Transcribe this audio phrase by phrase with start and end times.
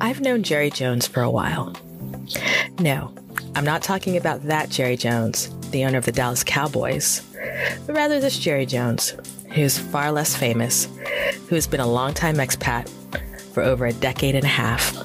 [0.00, 1.74] I've known Jerry Jones for a while.
[2.78, 3.12] No,
[3.54, 7.20] I'm not talking about that Jerry Jones, the owner of the Dallas Cowboys,
[7.86, 9.14] but rather this Jerry Jones,
[9.52, 10.88] who's far less famous,
[11.48, 12.88] who has been a longtime expat
[13.52, 14.96] for over a decade and a half.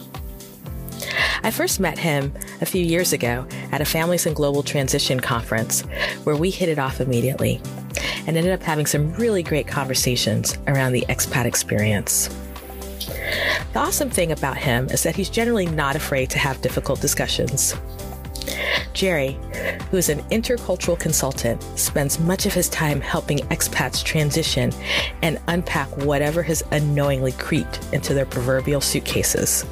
[1.44, 5.82] I first met him a few years ago at a Families and Global Transition conference
[6.24, 7.62] where we hit it off immediately
[8.28, 12.30] and ended up having some really great conversations around the expat experience.
[13.76, 17.76] The awesome thing about him is that he's generally not afraid to have difficult discussions.
[18.94, 19.38] Jerry,
[19.92, 24.72] who is an intercultural consultant, spends much of his time helping expats transition
[25.24, 29.66] and unpack whatever has unknowingly creeped into their proverbial suitcases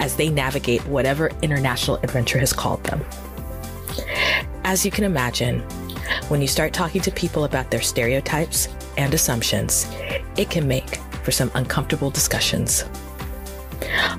[0.00, 3.04] as they navigate whatever international adventure has called them.
[4.64, 5.60] As you can imagine,
[6.28, 9.86] when you start talking to people about their stereotypes and assumptions,
[10.38, 12.86] it can make for some uncomfortable discussions.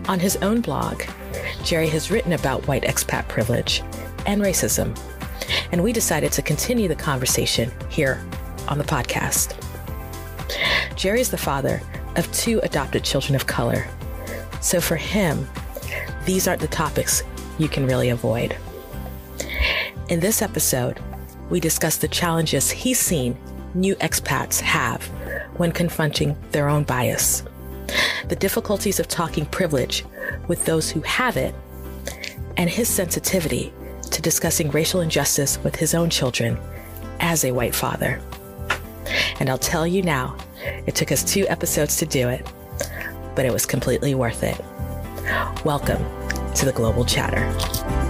[0.07, 1.03] On his own blog,
[1.63, 3.81] Jerry has written about white expat privilege
[4.25, 4.97] and racism,
[5.71, 8.23] and we decided to continue the conversation here
[8.67, 9.55] on the podcast.
[10.95, 11.81] Jerry is the father
[12.15, 13.87] of two adopted children of color,
[14.61, 15.47] so for him,
[16.25, 17.23] these aren't the topics
[17.57, 18.55] you can really avoid.
[20.09, 20.99] In this episode,
[21.49, 23.37] we discuss the challenges he's seen
[23.73, 25.03] new expats have
[25.57, 27.43] when confronting their own bias,
[28.27, 30.03] the difficulties of talking privilege
[30.47, 31.53] with those who have it,
[32.57, 33.73] and his sensitivity
[34.11, 36.57] to discussing racial injustice with his own children
[37.19, 38.21] as a white father.
[39.39, 40.37] And I'll tell you now,
[40.85, 42.45] it took us two episodes to do it,
[43.35, 44.59] but it was completely worth it.
[45.63, 46.03] Welcome
[46.55, 48.06] to the Global Chatter.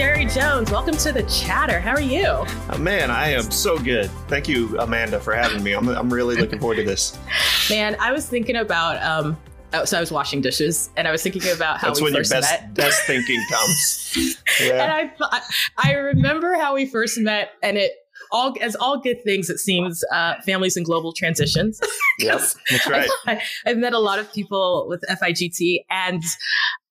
[0.00, 1.78] Jerry Jones, welcome to the chatter.
[1.78, 2.24] How are you?
[2.24, 4.10] Oh, man, I am so good.
[4.28, 5.72] Thank you, Amanda, for having me.
[5.72, 7.18] I'm, I'm really looking forward to this.
[7.68, 9.36] Man, I was thinking about um,
[9.74, 12.14] oh, so I was washing dishes and I was thinking about how That's we when
[12.14, 12.72] first your best, met.
[12.72, 14.42] best thinking comes.
[14.62, 14.82] Yeah.
[14.84, 15.42] And I thought
[15.78, 17.92] I remember how we first met and it
[18.32, 21.80] all as all good things it seems uh, families and global transitions.
[22.18, 23.08] yes, that's right.
[23.26, 26.22] I, I've met a lot of people with FIGT and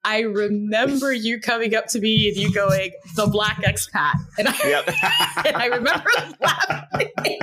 [0.04, 4.14] I remember you coming up to me and you going, the black expat.
[4.38, 4.88] And I, Yep.
[5.46, 6.10] and I remember
[6.42, 7.40] laughing.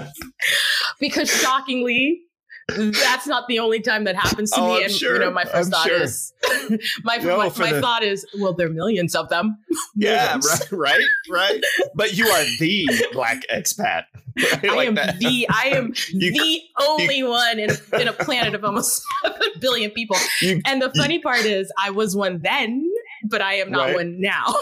[1.00, 2.22] because shockingly,
[2.68, 4.76] that's not the only time that happens to Oh, me.
[4.78, 5.14] I'm and sure.
[5.14, 6.02] you know, my 1st I'm thought sure.
[6.02, 6.32] is
[7.02, 9.56] my, No, my, my the- thought is, well, there are millions of them.
[9.96, 11.64] yeah, right, right, right.
[11.94, 14.04] But you are the black expat.
[14.38, 14.64] Right?
[14.70, 15.18] I Like am that.
[15.18, 19.90] the I am You- the only one in, in a planet of almost seven billion
[19.90, 20.16] people.
[20.40, 22.88] You- and the funny part is I was one then,
[23.24, 23.94] but I am not Right.
[23.96, 24.54] one now.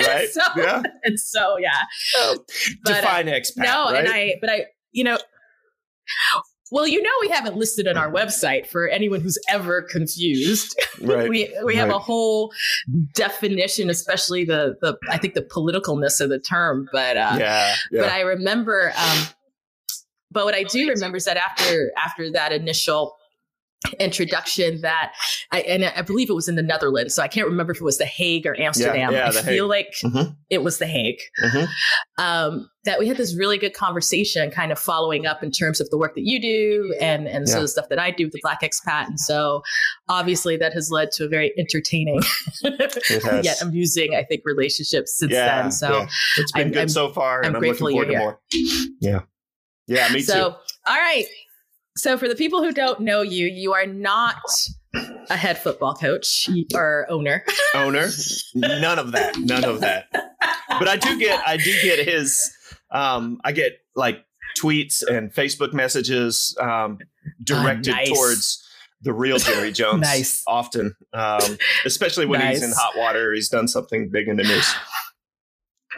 [0.00, 0.28] right?
[0.28, 0.82] so yeah.
[1.04, 1.80] and so yeah.
[2.84, 3.56] But, uh, Define expat.
[3.64, 4.00] no, right?
[4.04, 5.16] and I but I you know
[6.72, 10.74] well, you know we have it listed on our website for anyone who's ever confused.
[11.02, 11.28] right.
[11.28, 11.96] We we have right.
[11.96, 12.50] a whole
[13.12, 18.00] definition, especially the the I think the politicalness of the term, but uh yeah, yeah.
[18.00, 18.90] but I remember.
[18.96, 19.26] Um,
[20.30, 23.16] but what I do remember is that after after that initial
[24.00, 25.12] introduction, that
[25.50, 27.84] I and I believe it was in the Netherlands, so I can't remember if it
[27.84, 29.12] was the Hague or Amsterdam.
[29.12, 29.86] yeah, I feel Hague.
[29.86, 30.36] like Mhm.
[30.50, 31.18] it was the Hague.
[31.44, 31.68] Mhm.
[32.18, 35.88] Um, that we had this really good conversation, kind of following up in terms of
[35.90, 38.40] the work that you do and and so the stuff that I do with the
[38.42, 39.62] Black Expat, and so
[40.08, 42.20] obviously that has led to a very entertaining
[43.42, 45.70] yet amusing, I think, relationship since yeah, then.
[45.72, 45.88] So.
[45.98, 46.08] yeah.
[46.38, 48.18] it's been I'm- good I'm- so far, I'm I'm, grateful looking forward you're
[48.60, 49.26] to more.
[49.88, 50.56] Yeah, yeah, me so, too.
[50.86, 51.26] all right.
[51.96, 54.36] So, for the people who don't know you, you are not
[55.30, 57.44] a head football coach or owner.
[57.74, 58.08] owner.
[58.54, 59.36] None of that.
[59.38, 60.06] None of that.
[60.68, 62.38] But I do get I do get his
[62.90, 64.24] um I get like
[64.58, 66.98] tweets and Facebook messages um
[67.44, 68.08] directed Ah, nice.
[68.10, 68.68] towards
[69.02, 70.42] the real Jerry Jones Nice.
[70.46, 70.94] often.
[71.12, 74.74] Um especially when he's in hot water, he's done something big in the news.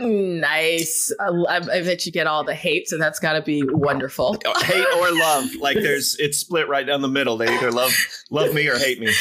[0.01, 1.13] Nice.
[1.21, 4.37] I, I bet you get all the hate, so that's got to be wonderful.
[4.63, 5.55] Hate or love.
[5.61, 7.37] Like there's it's split right down the middle.
[7.37, 7.93] They either love
[8.31, 9.13] love me or hate me.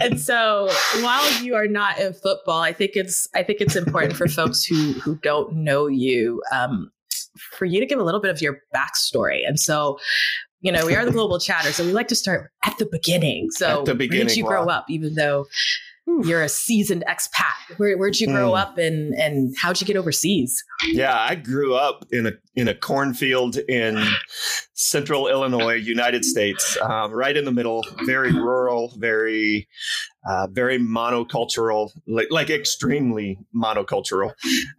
[0.00, 0.70] and so,
[1.00, 4.64] while you are not in football, I think it's I think it's important for folks
[4.64, 6.90] who who don't know you, um,
[7.56, 9.46] for you to give a little bit of your backstory.
[9.46, 9.98] And so,
[10.60, 13.50] you know, we are the global chatter, so we like to start at the beginning.
[13.50, 14.86] So, At the where did beginning, you grow up?
[14.88, 15.46] Even though
[16.24, 18.56] you're a seasoned expat, where where'd you grow Hmm.
[18.56, 20.62] up, and and how'd you get overseas?
[20.88, 24.04] Yeah, I grew up in a in a cornfield in
[24.74, 27.84] central Illinois, United States, um, right in the middle.
[28.04, 29.68] Very rural, very
[30.28, 34.32] uh, very monocultural, like like extremely monocultural,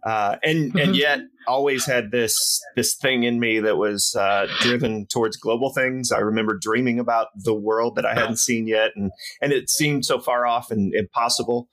[0.04, 0.98] uh, and and Mhm.
[0.98, 6.12] yet always had this this thing in me that was uh, driven towards global things.
[6.12, 9.10] I remember dreaming about the world that I hadn't seen yet, and
[9.40, 11.68] and it seemed so far off and impossible.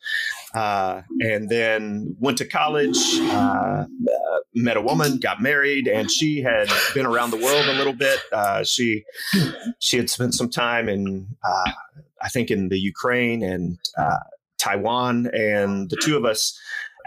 [0.55, 3.83] Uh, and then went to college, uh,
[4.55, 8.19] met a woman, got married, and she had been around the world a little bit.
[8.31, 9.03] Uh, she
[9.79, 11.71] she had spent some time in, uh,
[12.21, 14.19] I think, in the Ukraine and uh,
[14.57, 16.57] Taiwan, and the two of us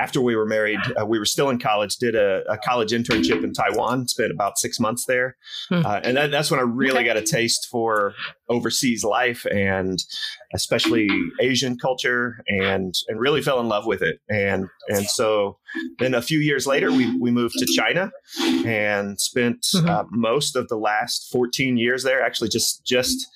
[0.00, 3.44] after we were married, uh, we were still in college, did a, a, college internship
[3.44, 5.36] in Taiwan, spent about six months there.
[5.68, 5.84] Hmm.
[5.84, 7.04] Uh, and that, that's when I really okay.
[7.04, 8.14] got a taste for
[8.48, 10.02] overseas life and
[10.54, 11.08] especially
[11.40, 14.20] Asian culture and, and really fell in love with it.
[14.30, 15.58] And, and so
[15.98, 18.10] then a few years later, we, we moved to China
[18.64, 19.86] and spent mm-hmm.
[19.86, 23.26] uh, most of the last 14 years there, actually just, just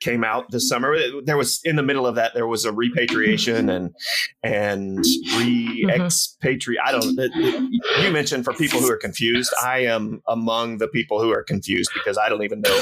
[0.00, 0.96] came out this summer.
[1.22, 3.94] There was in the middle of that there was a repatriation and
[4.42, 5.04] and
[5.36, 6.80] re-expatriate.
[6.84, 7.18] I don't.
[7.18, 9.52] It, it, you mentioned for people who are confused.
[9.62, 12.80] I am among the people who are confused because I don't even know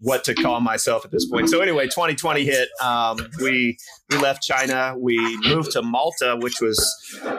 [0.00, 1.48] what to call myself at this point.
[1.48, 2.68] So anyway, 2020 hit.
[2.82, 3.78] Um, we
[4.10, 4.94] we left China.
[4.98, 5.16] We
[5.46, 6.78] moved to Malta, which was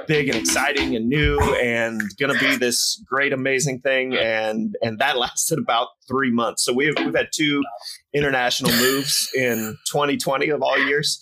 [0.08, 4.16] big and exciting and new and going to be this great, amazing thing.
[4.16, 6.64] And and that lasted about three months.
[6.64, 7.64] So we've we've had two
[8.14, 11.20] international moves in 2020 of all years.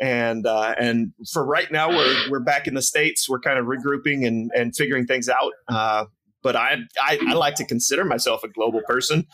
[0.00, 3.28] And uh, and for right now, we're we're back in the states.
[3.28, 5.52] We're kind of regrouping and and figuring things out.
[5.68, 6.06] Uh,
[6.42, 9.26] but I, I, I like to consider myself a global person.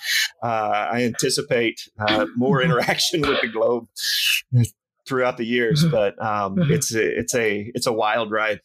[0.43, 3.87] Uh, I anticipate uh, more interaction with the globe
[5.09, 6.73] throughout the years, but um, mm-hmm.
[6.73, 8.61] it's a, it's a it's a wild ride.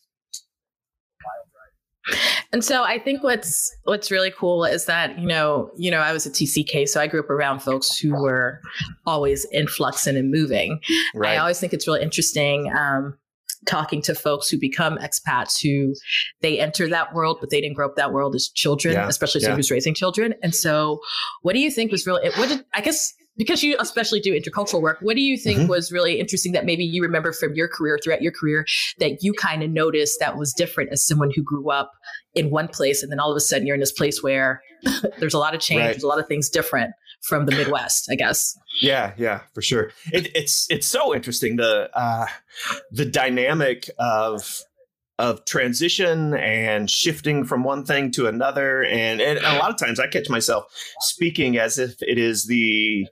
[2.51, 6.13] And so I think what's what's really cool is that you know you know I
[6.13, 8.59] was a TCK, so I grew up around folks who were
[9.05, 10.79] always in flux and in moving.
[11.15, 11.33] Right.
[11.33, 12.71] I always think it's really interesting.
[12.77, 13.17] Um,
[13.65, 15.93] talking to folks who become expats who
[16.41, 19.39] they enter that world but they didn't grow up that world as children yeah, especially
[19.39, 19.59] someone yeah.
[19.59, 20.99] who's raising children and so
[21.43, 24.81] what do you think was really what did i guess because you especially do intercultural
[24.81, 25.69] work, what do you think mm-hmm.
[25.69, 28.65] was really interesting that maybe you remember from your career throughout your career
[28.99, 31.91] that you kind of noticed that was different as someone who grew up
[32.35, 34.61] in one place and then all of a sudden you're in this place where
[35.19, 35.91] there's a lot of change, right.
[35.91, 36.91] there's a lot of things different
[37.23, 38.57] from the Midwest, I guess.
[38.81, 39.91] Yeah, yeah, for sure.
[40.11, 42.27] It, it's it's so interesting the uh,
[42.91, 44.61] the dynamic of
[45.19, 48.83] of transition and shifting from one thing to another.
[48.83, 50.65] And, and a lot of times I catch myself
[51.01, 53.07] speaking as if it is the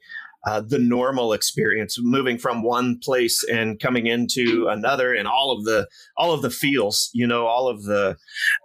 [0.48, 5.66] uh, the normal experience moving from one place and coming into another and all of
[5.66, 5.88] the
[6.18, 8.18] all of the feels you know all of the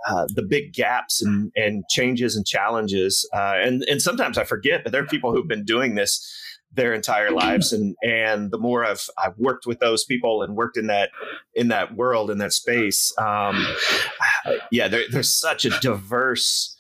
[0.08, 4.84] uh, the big gaps and and changes and challenges uh, and and sometimes i forget
[4.84, 6.45] that there are people who've been doing this
[6.76, 7.72] their entire lives.
[7.72, 11.10] And and the more I've I've worked with those people and worked in that
[11.54, 13.66] in that world in that space um,
[14.70, 16.76] yeah there, there's such a diverse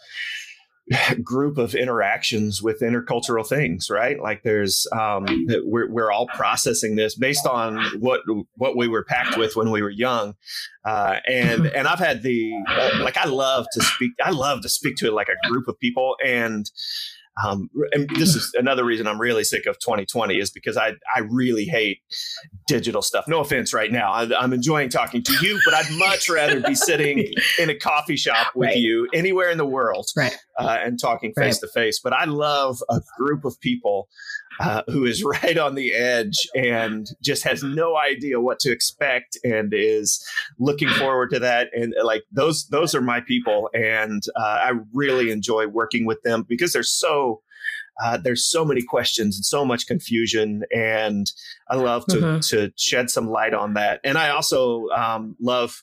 [1.24, 4.20] group of interactions with intercultural things right?
[4.20, 5.26] Like there's um,
[5.64, 8.20] we're, we're all processing this based on what
[8.54, 10.34] what we were packed with when we were young.
[10.84, 12.52] Uh, and and I've had the
[13.00, 15.78] like I love to speak I love to speak to it like a group of
[15.80, 16.16] people.
[16.24, 16.70] And
[17.44, 21.20] um, and this is another reason I'm really sick of 2020 is because I, I
[21.20, 22.00] really hate
[22.66, 23.26] digital stuff.
[23.28, 24.10] No offense right now.
[24.12, 27.26] I, am enjoying talking to you, but I'd much rather be sitting
[27.58, 28.76] in a coffee shop with right.
[28.76, 30.36] you anywhere in the world right.
[30.58, 32.00] uh, and talking face to face.
[32.02, 34.08] But I love a group of people
[34.60, 39.38] uh, who is right on the edge and just has no idea what to expect
[39.44, 40.24] and is
[40.58, 41.68] looking forward to that.
[41.74, 46.44] And like those, those are my people, and uh, I really enjoy working with them
[46.48, 47.42] because they're so.
[48.04, 51.32] Uh, there's so many questions and so much confusion, and
[51.70, 52.40] I love to mm-hmm.
[52.50, 54.00] to shed some light on that.
[54.04, 55.82] And I also um, love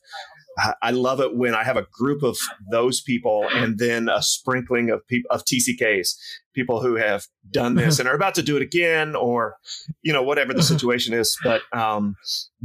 [0.82, 2.38] I love it when I have a group of
[2.70, 6.15] those people and then a sprinkling of people of TCKs,
[6.53, 9.55] people who have done this and are about to do it again, or
[10.01, 11.38] you know whatever the situation is.
[11.43, 12.15] But um,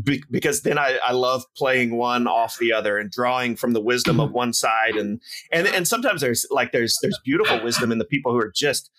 [0.02, 3.82] be, because then I, I love playing one off the other and drawing from the
[3.82, 5.20] wisdom of one side, and
[5.52, 8.90] and and sometimes there's like there's there's beautiful wisdom in the people who are just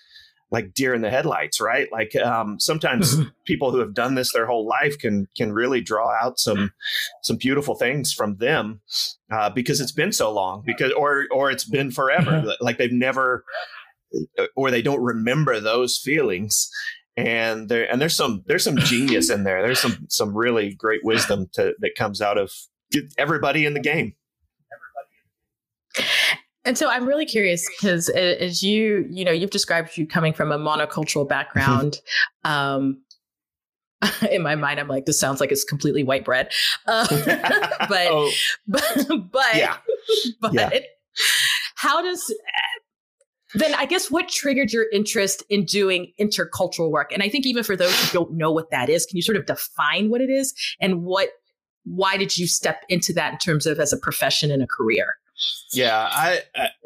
[0.52, 1.88] like deer in the headlights, right?
[1.92, 3.16] Like um, sometimes
[3.46, 6.72] people who have done this their whole life can can really draw out some
[7.22, 8.82] some beautiful things from them
[9.32, 12.46] uh, because it's been so long, because or or it's been forever.
[12.62, 13.46] Like they've never
[14.56, 16.70] or they don't remember those feelings.
[17.18, 19.62] And there and there's some there's some genius in there.
[19.62, 22.52] There's some some really great wisdom to, that comes out of
[23.18, 24.14] everybody in the game.
[26.66, 30.52] And so I'm really curious because as you, you know, you've described you coming from
[30.52, 32.00] a monocultural background.
[32.44, 33.02] um,
[34.32, 36.52] in my mind, I'm like, this sounds like it's completely white bread.
[36.88, 37.08] Uh,
[37.90, 38.32] but, oh.
[38.68, 39.78] but, but, yeah.
[40.40, 40.70] but, yeah.
[41.76, 42.34] how does
[43.56, 47.12] then I guess what triggered your interest in doing intercultural work?
[47.12, 49.38] And I think even for those who don't know what that is, can you sort
[49.38, 51.30] of define what it is and what
[51.86, 55.16] why did you step into that in terms of as a profession and a career?
[55.72, 56.42] Yeah, I,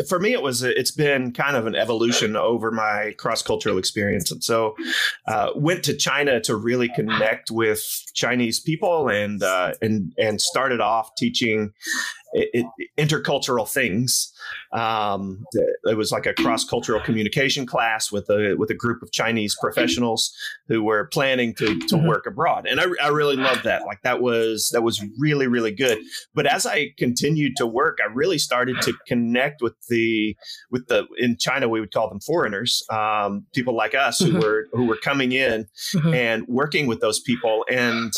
[0.07, 4.31] for me it was it's been kind of an evolution over my cross cultural experience,
[4.31, 4.75] and so
[5.27, 10.81] uh, went to China to really connect with Chinese people and uh, and and started
[10.81, 11.71] off teaching
[12.33, 12.65] it,
[12.97, 14.32] intercultural things.
[14.71, 15.45] Um,
[15.83, 19.55] it was like a cross cultural communication class with a with a group of Chinese
[19.59, 20.33] professionals
[20.67, 22.07] who were planning to to mm-hmm.
[22.07, 23.85] work abroad, and I, I really loved that.
[23.85, 25.99] Like that was that was really really good.
[26.33, 30.35] But as I continued to work, I really started to connect with the
[30.71, 34.39] with the in China we would call them foreigners, um, people like us who mm-hmm.
[34.39, 36.13] were who were coming in mm-hmm.
[36.13, 38.13] and working with those people and.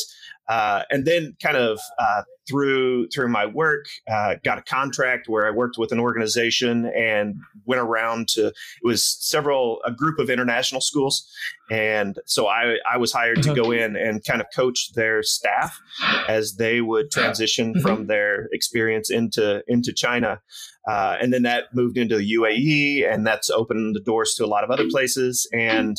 [0.47, 5.47] Uh, and then kind of uh, through through my work, uh, got a contract where
[5.47, 7.35] I worked with an organization and
[7.65, 11.27] went around to it was several a group of international schools,
[11.71, 13.95] and so I I was hired to go mm-hmm.
[13.95, 15.79] in and kind of coach their staff
[16.27, 17.81] as they would transition mm-hmm.
[17.81, 20.41] from their experience into into China.
[20.87, 24.47] Uh, and then that moved into the UAE, and that's opened the doors to a
[24.47, 25.49] lot of other places.
[25.51, 25.97] And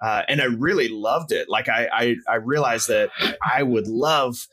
[0.00, 1.48] uh, and I really loved it.
[1.48, 3.10] Like I, I, I realized that
[3.44, 4.46] I would love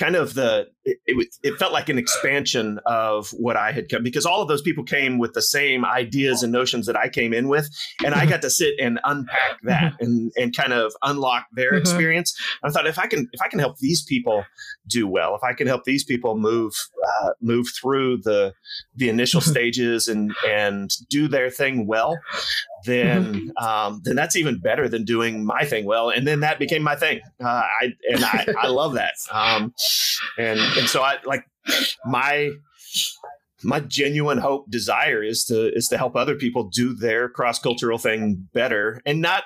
[0.00, 4.24] kind of the it, it, felt like an expansion of what I had come because
[4.24, 7.48] all of those people came with the same ideas and notions that I came in
[7.48, 7.68] with,
[8.04, 10.04] and I got to sit and unpack that mm-hmm.
[10.04, 11.82] and and kind of unlock their mm-hmm.
[11.82, 12.34] experience.
[12.64, 14.44] I thought if I can if I can help these people
[14.86, 16.72] do well, if I can help these people move
[17.06, 18.54] uh, move through the
[18.96, 22.18] the initial stages and and do their thing well,
[22.84, 23.64] then mm-hmm.
[23.64, 26.10] um, then that's even better than doing my thing well.
[26.10, 27.20] And then that became my thing.
[27.42, 29.14] Uh, I and I, I love that.
[29.30, 29.74] Um,
[30.38, 31.44] and and so I like
[32.06, 32.50] my
[33.62, 37.98] my genuine hope desire is to is to help other people do their cross cultural
[37.98, 39.44] thing better and not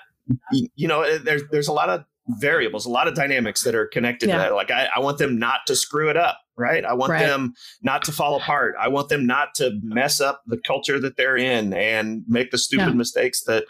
[0.51, 4.29] you know there's there's a lot of variables, a lot of dynamics that are connected
[4.29, 4.37] yeah.
[4.37, 4.55] to that.
[4.55, 6.85] Like I, I, want them not to screw it up, right?
[6.85, 7.27] I want right.
[7.27, 8.75] them not to fall apart.
[8.79, 12.59] I want them not to mess up the culture that they're in and make the
[12.59, 12.95] stupid yeah.
[12.95, 13.65] mistakes that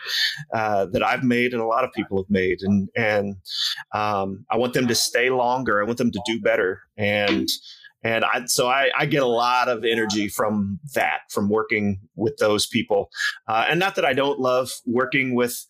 [0.52, 2.58] uh, that I've made and a lot of people have made.
[2.62, 3.36] And and
[3.92, 5.80] um, I want them to stay longer.
[5.80, 6.82] I want them to do better.
[6.96, 7.48] And
[8.04, 12.36] and I, so I, I, get a lot of energy from that, from working with
[12.36, 13.10] those people.
[13.48, 15.66] Uh, and not that I don't love working with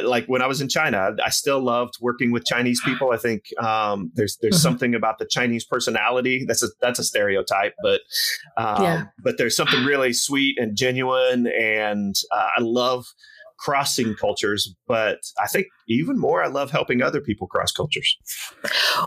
[0.00, 3.12] like when I was in China, I still loved working with Chinese people.
[3.12, 4.62] I think um, there's there's mm-hmm.
[4.62, 8.00] something about the Chinese personality that's a that's a stereotype, but
[8.56, 9.04] um, yeah.
[9.22, 13.06] but there's something really sweet and genuine, and uh, I love
[13.58, 14.74] crossing cultures.
[14.86, 18.16] But I think even more, I love helping other people cross cultures.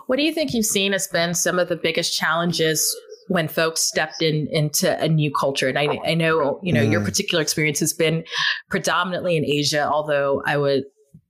[0.07, 2.95] What do you think you've seen has been some of the biggest challenges
[3.27, 5.67] when folks stepped in into a new culture.
[5.67, 6.91] And I, I know, you know, mm.
[6.91, 8.23] your particular experience has been
[8.69, 10.83] predominantly in Asia, although I would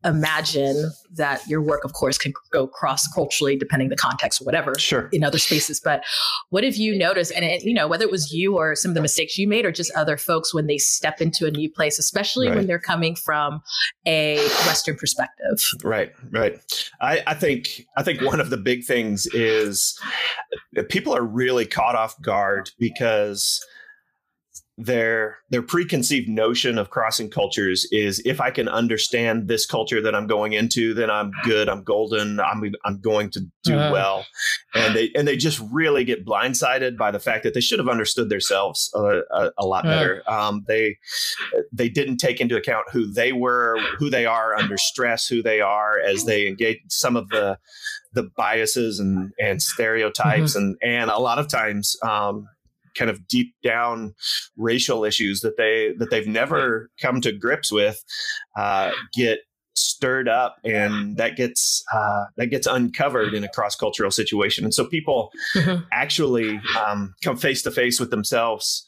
[0.06, 4.74] imagine that your work, of course, can go cross culturally depending the context or whatever
[4.78, 5.10] sure.
[5.12, 5.82] in other spaces.
[5.84, 6.04] But
[6.50, 7.32] what have you noticed?
[7.36, 9.66] And, it, you know, whether it was you or some of the mistakes you made
[9.66, 12.56] or just other folks when they step into a new place, especially right.
[12.56, 13.62] when they're coming from
[14.06, 15.60] a Western perspective.
[15.84, 16.60] Right, right.
[17.02, 20.00] I, I think I think one of the big things is
[20.90, 23.66] people are really caught off guard because
[24.78, 30.14] their their preconceived notion of crossing cultures is if I can understand this culture that
[30.14, 34.26] I'm going into, then I'm good, I'm golden, I'm I'm going to do uh well,
[34.74, 37.88] and they and they just really get blindsided by the fact that they should have
[37.88, 40.24] understood themselves a, a, a lot uh better.
[40.30, 40.98] Um, they
[41.72, 45.62] they didn't take into account who they were, who they are under stress, who they
[45.62, 47.58] are as they engage some of the
[48.12, 50.60] the biases and and stereotypes mm-hmm.
[50.60, 52.48] and and a lot of times um,
[52.96, 54.14] kind of deep down
[54.58, 58.04] racial issues that they that they've never come to grips with
[58.58, 59.40] uh, get
[59.78, 64.74] stirred up and that gets uh, that gets uncovered in a cross cultural situation and
[64.74, 65.84] so people mm-hmm.
[65.92, 68.86] actually um, come face to face with themselves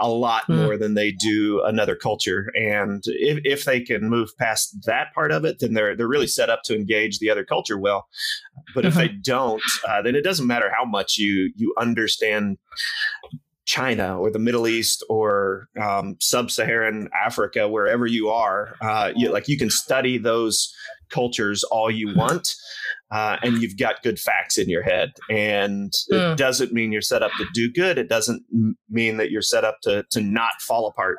[0.00, 0.56] a lot mm.
[0.56, 2.50] more than they do another culture.
[2.54, 6.26] And if, if they can move past that part of it, then they're they're really
[6.26, 8.06] set up to engage the other culture well.
[8.74, 12.58] But if they don't, uh, then it doesn't matter how much you you understand
[13.66, 19.48] China or the Middle East or um, sub-Saharan Africa, wherever you are, uh, you, like
[19.48, 20.72] you can study those
[21.10, 22.54] cultures all you want,
[23.10, 25.12] uh, and you've got good facts in your head.
[25.30, 26.36] And it mm.
[26.36, 27.98] doesn't mean you're set up to do good.
[27.98, 28.42] It doesn't
[28.88, 31.18] mean that you're set up to to not fall apart.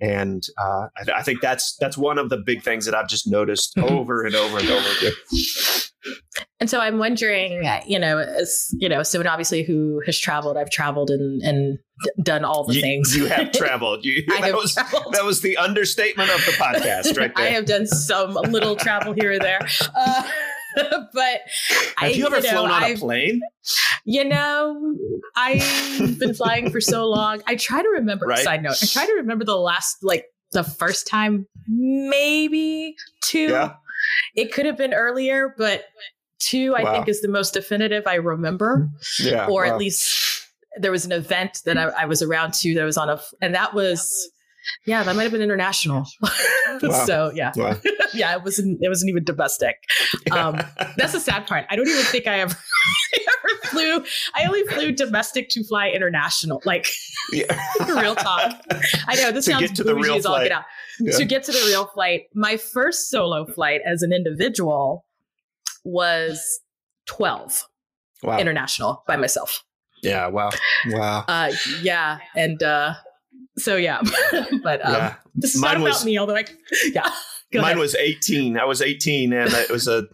[0.00, 3.08] And uh, I, th- I, think that's that's one of the big things that I've
[3.08, 3.94] just noticed mm-hmm.
[3.94, 5.12] over and over and over again.
[6.60, 10.70] And so I'm wondering, you know, as you know, someone obviously who has traveled, I've
[10.70, 11.78] traveled and and
[12.22, 13.16] done all the you, things.
[13.16, 14.04] You have traveled.
[14.04, 15.14] You, I that have was traveled.
[15.14, 17.46] that was the understatement of the podcast, right there.
[17.46, 19.60] I have done some little travel here or there,
[19.96, 20.28] uh,
[20.76, 21.40] but
[21.96, 23.40] have I, you ever know, flown on I've, a plane?
[24.04, 24.96] You know,
[25.36, 27.42] I've been flying for so long.
[27.46, 28.26] I try to remember.
[28.26, 28.38] Right.
[28.38, 33.48] Side note: I try to remember the last, like the first time, maybe two.
[33.50, 33.74] Yeah.
[34.34, 35.84] It could have been earlier, but
[36.38, 36.92] two, I Wow.
[36.92, 38.88] think, is the most definitive I remember,
[39.18, 39.46] Yeah.
[39.46, 39.70] or wow.
[39.72, 40.46] at least
[40.78, 43.54] there was an event that I, I was around to that was on a, and
[43.54, 44.30] that was.
[44.86, 46.06] Yeah, that might have been international.
[46.82, 47.04] Wow.
[47.06, 47.52] so yeah,
[48.14, 48.78] yeah, it wasn't.
[48.82, 49.76] It wasn't even domestic.
[50.30, 50.60] Um,
[50.98, 51.64] that's the sad part.
[51.70, 52.54] I don't even think I ever,
[53.14, 54.04] I ever flew.
[54.34, 56.62] I only flew domestic to fly international.
[56.66, 56.86] Like
[57.32, 57.58] Yeah.
[57.98, 58.60] real talk.
[59.08, 60.64] I know this To sounds get to the bougie real as all get out.
[61.00, 61.16] Yeah.
[61.16, 65.04] To get to the real flight, my first solo flight as an individual
[65.84, 66.60] was
[67.06, 67.64] twelve
[68.22, 68.38] Wow.
[68.38, 69.62] international by myself.
[70.02, 70.26] yeah.
[70.26, 70.50] Wow.
[70.88, 71.24] Wow.
[71.28, 71.52] Uh,
[71.82, 72.94] yeah, and uh,
[73.56, 74.00] so yeah,
[74.62, 75.14] but um, yeah.
[75.36, 76.18] this is Mine not was- about me.
[76.18, 76.44] Although I,
[76.92, 77.08] yeah,
[77.54, 77.78] Mine ahead.
[77.78, 78.58] was 18.
[78.58, 80.04] I was 18, and it was a,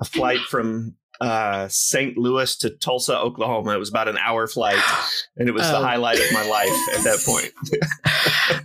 [0.00, 2.16] a flight from uh, St.
[2.18, 3.72] Louis to Tulsa, Oklahoma.
[3.74, 4.78] It was about an hour flight,
[5.36, 5.82] and it was the Oh.
[5.82, 7.52] highlight of my life at that point.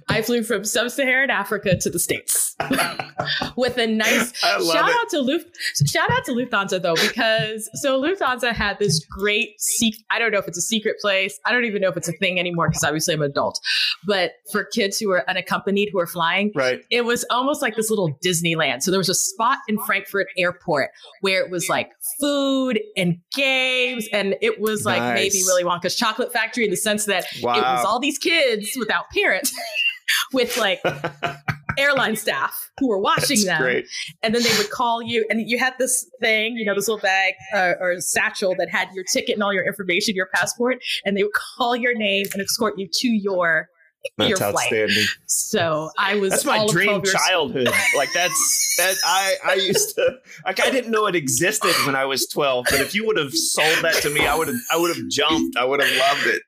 [0.09, 2.55] I flew from sub-Saharan Africa to the states
[3.55, 4.95] with a nice shout it.
[4.95, 5.45] out to Luft,
[5.87, 10.03] shout out to Lufthansa though because so Lufthansa had this great secret.
[10.09, 11.39] I don't know if it's a secret place.
[11.45, 13.59] I don't even know if it's a thing anymore because obviously I'm an adult.
[14.05, 16.81] But for kids who are unaccompanied who are flying, Right.
[16.89, 18.81] it was almost like this little Disneyland.
[18.81, 20.89] So there was a spot in Frankfurt Airport
[21.21, 22.48] where it was like food
[22.97, 25.15] and games, and it was like Nice.
[25.15, 29.05] maybe Willy Wonka's chocolate factory in the sense that it was all these kids without
[29.13, 29.53] parents
[30.33, 30.81] with like
[31.77, 33.85] airline staff who were watching That's them great.
[34.23, 36.99] and then they would call you and you had this thing you know this little
[37.01, 41.15] bag uh, or satchel that had your ticket and all your information your passport and
[41.15, 43.69] they would call your name and escort you to your
[44.17, 45.05] your That's flight outstanding.
[45.25, 47.69] so i was That's my all dream 12 childhood.
[47.95, 52.05] Like that's that I I used to like I didn't know it existed when I
[52.05, 54.77] was 12, but if you would have sold that to me, I would have I
[54.77, 55.57] would have jumped.
[55.57, 56.41] I would have loved it.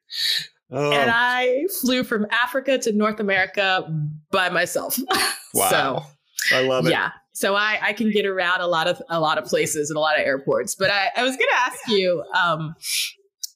[0.73, 3.86] Oh, and i flew from africa to north america
[4.32, 4.97] by myself
[5.54, 5.69] wow.
[5.69, 6.04] so,
[6.56, 6.91] I love it.
[6.91, 9.97] yeah so I, I can get around a lot of a lot of places and
[9.97, 12.75] a lot of airports but i, I was going to ask you um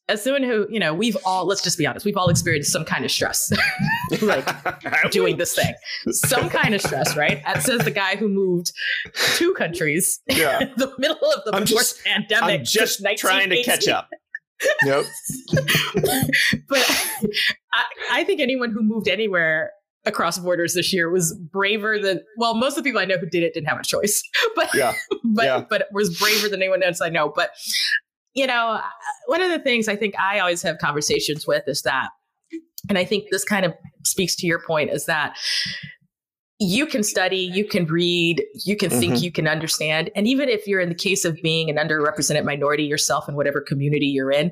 [0.08, 2.86] as someone who you know we've all let's just be honest we've all experienced some
[2.86, 3.52] kind of stress
[4.22, 4.46] like
[5.12, 5.74] doing this thing.
[6.12, 7.42] Some kind of stress, right?
[7.46, 8.72] That says the guy who moved
[9.36, 10.60] two countries Yeah.
[10.62, 12.60] in the middle of the I'm just- pandemic.
[12.60, 14.10] I'm just trying to catch up.
[14.86, 15.06] Yep.
[16.68, 17.14] But
[17.74, 19.72] I, I think anyone who moved anywhere
[20.06, 23.26] across borders this year was braver than well, most of the people I know who
[23.26, 24.22] did it didn't have a choice.
[24.56, 24.94] But Yeah.
[25.24, 25.66] but Yeah.
[25.70, 27.34] but was braver than anyone else I know.
[27.36, 27.52] But
[28.36, 28.80] you know,
[29.28, 32.10] one of the things I think I always have conversations with is that,
[32.90, 35.36] and I think this kind of speaks to your point, is that
[36.60, 39.22] you can study, you can read, you can think, Mhm.
[39.24, 40.10] you can understand.
[40.16, 43.60] And even if you're in the case of being an underrepresented minority yourself in whatever
[43.62, 44.52] community you're in,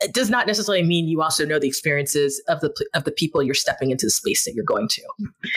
[0.00, 3.40] it does not necessarily mean you also know the experiences of the of the people
[3.40, 5.02] you're stepping into the space that you're going to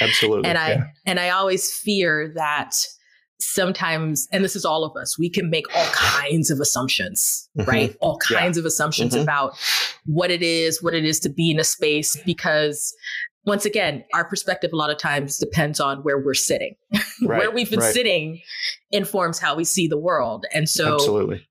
[0.01, 0.47] Absolutely.
[0.47, 0.83] and I Yeah.
[1.07, 2.75] and I always fear that
[3.39, 7.67] sometimes, and this is all of us, we can make all kinds of assumptions, Mhm.
[7.67, 7.95] right?
[7.99, 8.39] All Yeah.
[8.39, 9.23] kinds of assumptions Mhm.
[9.23, 9.57] about
[10.05, 12.93] what it is, what it is to be in a space, because
[13.45, 16.75] once again, our perspective a lot of times depends on where we're sitting.
[17.21, 17.93] where we've been right.
[17.93, 18.41] sitting
[18.91, 20.45] informs how we see the world.
[20.53, 21.45] And so Absolutely.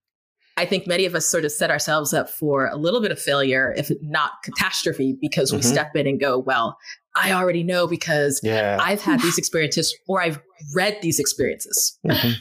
[0.56, 3.18] I think many of us sort of set ourselves up for a little bit of
[3.18, 5.64] failure, if not catastrophe, because we Mhm.
[5.64, 6.76] step in and go, well,
[7.16, 8.76] I already know because Yeah.
[8.80, 10.40] I've had these experiences or I've
[10.74, 11.98] read these experiences.
[12.06, 12.36] Mhm.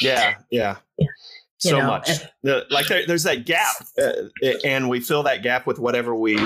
[0.00, 0.34] Yeah.
[0.50, 0.76] Yeah.
[1.64, 1.70] Yeah.
[1.72, 2.08] You So know, much.
[2.10, 4.12] and- The- like there, there's that gap, uh,
[4.64, 6.38] and we fill that gap with whatever we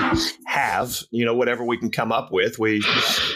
[0.47, 0.97] have.
[1.11, 2.57] You know, whatever we can come up with.
[2.57, 2.83] We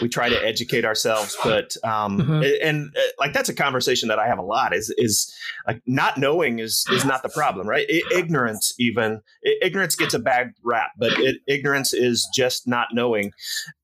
[0.02, 2.58] we try to educate ourselves, but um, Mhm.
[2.62, 4.74] and uh, like that's a conversation that I have a lot.
[4.74, 5.32] Is is
[5.68, 7.86] like not knowing is is not the problem, right?
[7.88, 12.88] I- ignorance, even I- ignorance gets a bad rap, but it, ignorance is just not
[12.92, 13.32] knowing.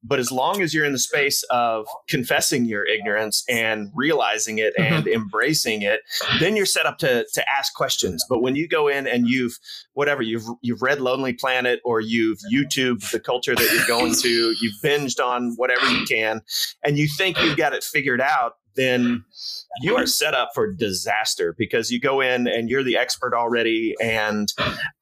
[0.03, 4.75] But as long as you're in the space of confessing your ignorance and realizing it
[4.79, 6.01] and embracing it,
[6.41, 7.84] then you're set up to to ask questions.
[8.29, 9.59] But when you go in and you've
[9.93, 14.55] whatever you've you've read Lonely Planet or you've YouTube the culture that you're going to,
[14.61, 16.41] you've binged on whatever you can,
[16.83, 19.25] and you think you've got it figured out, then
[19.83, 23.95] you are set up for disaster because you go in and you're the expert already
[24.01, 24.53] and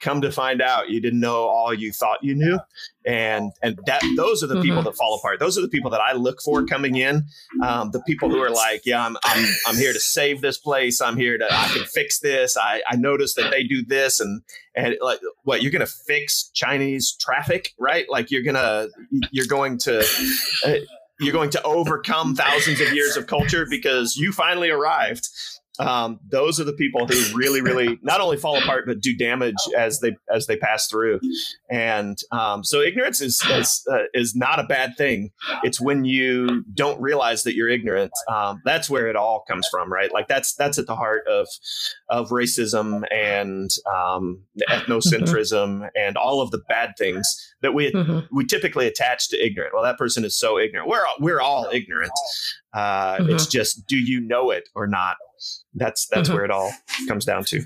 [0.01, 2.59] come to find out you didn't know all you thought you knew.
[3.05, 4.63] And and that those are the mm-hmm.
[4.63, 5.41] people that fall apart.
[5.41, 7.25] Those are the people that i look for coming in.
[7.63, 11.01] Um, the people who are like yeah I'm, I'm i'm here to save this place.
[11.01, 12.57] I'm here to i can fix this.
[12.57, 14.21] I i noticed that they do this.
[14.21, 14.43] And
[14.77, 18.07] and like what you're gonna fix chinese traffic right?
[18.09, 18.89] Like you're gonna
[19.33, 20.05] you're going to
[20.65, 20.75] uh,
[21.23, 25.29] you're going to overcome thousands of years of culture because you finally arrived
[25.79, 29.57] um, those are the people who really, really not only fall apart but do damage
[29.77, 31.21] as they as they pass through.
[31.71, 35.31] And um, so ignorance is is, uh, is not a bad thing.
[35.63, 38.13] It's when you don't realize that you're ignorant.
[38.29, 40.13] Um, that's where it all comes from, right?
[40.13, 41.49] Like that's that's at the heart of
[42.09, 45.85] of racism and um, ethnocentrism mm-hmm.
[45.97, 48.21] and all of the bad things that we mm-hmm.
[48.35, 49.73] we typically attach to ignorant.
[49.75, 50.89] Well, that person is so ignorant.
[50.89, 52.13] We're all, we're all ignorant.
[52.75, 53.31] Uh, mm-hmm.
[53.31, 55.17] It's just, do you know it or not?
[55.75, 56.37] That's that's mm-hmm.
[56.37, 56.73] where it all
[57.09, 57.63] comes down to.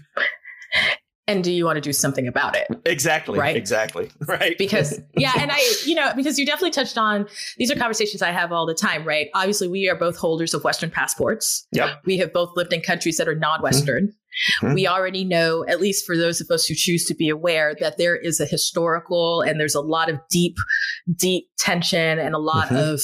[1.28, 2.68] And do you want to do something about it?
[2.84, 3.38] Exactly.
[3.38, 3.56] Right.
[3.56, 4.10] Exactly.
[4.26, 4.56] Right.
[4.58, 8.32] Because yeah, and I, you know, because you definitely touched on these are conversations I
[8.32, 9.28] have all the time, right?
[9.34, 11.66] Obviously, we are both holders of Western passports.
[11.72, 12.02] Yep.
[12.04, 14.12] We have both lived in countries that are non-Western.
[14.60, 14.74] Mm-hmm.
[14.74, 17.98] We already know, at least for those of us who choose to be aware, that
[17.98, 20.56] there is a historical and there's a lot of deep,
[21.14, 22.76] deep tension and a lot mm-hmm.
[22.76, 23.02] of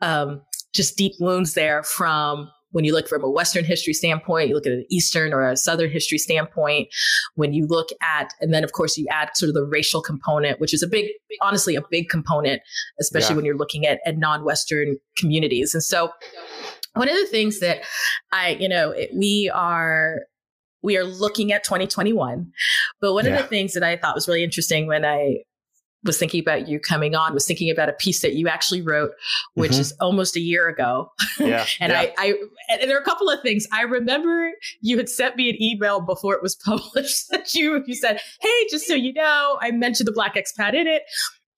[0.00, 4.54] um, just deep wounds there from when you look from a Western history standpoint, you
[4.54, 6.88] look at an Eastern or a Southern history standpoint.
[7.36, 10.60] When you look at, and then of course you add sort of the racial component,
[10.60, 11.06] which is a big,
[11.40, 12.62] honestly, a big component,
[12.98, 13.36] especially yeah.
[13.36, 15.72] when you're looking at, at non-Western communities.
[15.72, 16.10] And so
[16.94, 17.82] one of the things that
[18.32, 20.22] I, you know, we are
[20.82, 22.50] we are looking at 2021.
[23.00, 23.36] But one yeah.
[23.36, 25.44] of the things that I thought was really interesting when I
[26.04, 29.12] was thinking about you coming on was thinking about a piece that you actually wrote
[29.54, 29.80] which mm-hmm.
[29.80, 32.00] is almost a year ago yeah, and yeah.
[32.00, 32.34] I, I
[32.80, 36.00] and there are a couple of things i remember you had sent me an email
[36.00, 40.06] before it was published that you you said hey just so you know i mentioned
[40.06, 41.02] the black expat in it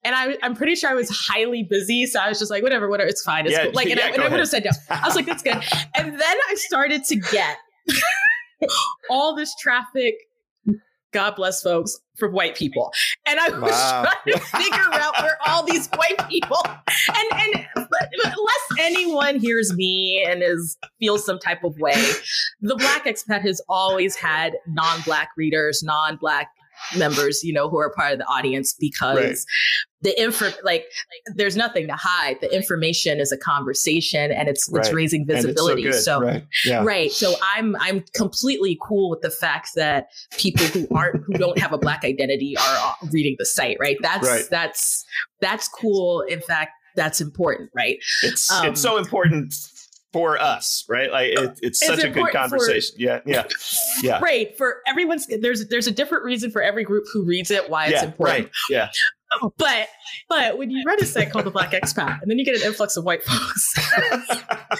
[0.04, 2.06] and I, I'm pretty sure I was highly busy.
[2.06, 3.44] So I was just like, whatever, whatever, it's fine.
[3.44, 3.72] It's yeah, cool.
[3.72, 4.70] Like, and, I, and I would have said no.
[4.88, 5.56] I was like, that's good.
[5.96, 7.56] And then I started to get
[9.10, 10.14] all this traffic
[11.16, 12.92] God bless folks, from white people.
[13.24, 14.02] And I was wow.
[14.04, 17.66] trying to figure out where all these white people and and
[18.22, 21.94] unless anyone hears me and is feels some type of way,
[22.60, 26.50] the black expat has always had non-black readers, non-black
[26.96, 29.36] members, you know, who are part of the audience because right.
[30.02, 30.84] the info like
[31.34, 32.38] there's nothing to hide.
[32.40, 34.84] The information is a conversation and it's right.
[34.84, 35.90] it's raising visibility.
[35.92, 36.46] so, so right.
[36.64, 36.84] Yeah.
[36.84, 37.10] right.
[37.10, 41.72] So I'm I'm completely cool with the fact that people who aren't who don't have
[41.72, 43.96] a black identity are reading the site, right?
[44.02, 45.04] That's that's
[45.40, 46.22] that's cool.
[46.22, 47.98] In fact, that's important, right?
[48.22, 49.54] It's um, it's so important
[50.16, 51.12] for us, right?
[51.12, 52.96] Like it, uh, it's, it's such a good conversation.
[52.96, 53.44] For, yeah, yeah,
[54.02, 54.18] yeah.
[54.20, 54.56] Right.
[54.56, 58.02] For everyone's there's there's a different reason for every group who reads it why it's
[58.02, 58.46] important.
[58.46, 58.50] Right.
[58.70, 58.90] Yeah.
[59.58, 59.88] But
[60.30, 62.62] but when you read a site called the Black Expat, and then you get an
[62.62, 63.74] influx of white folks,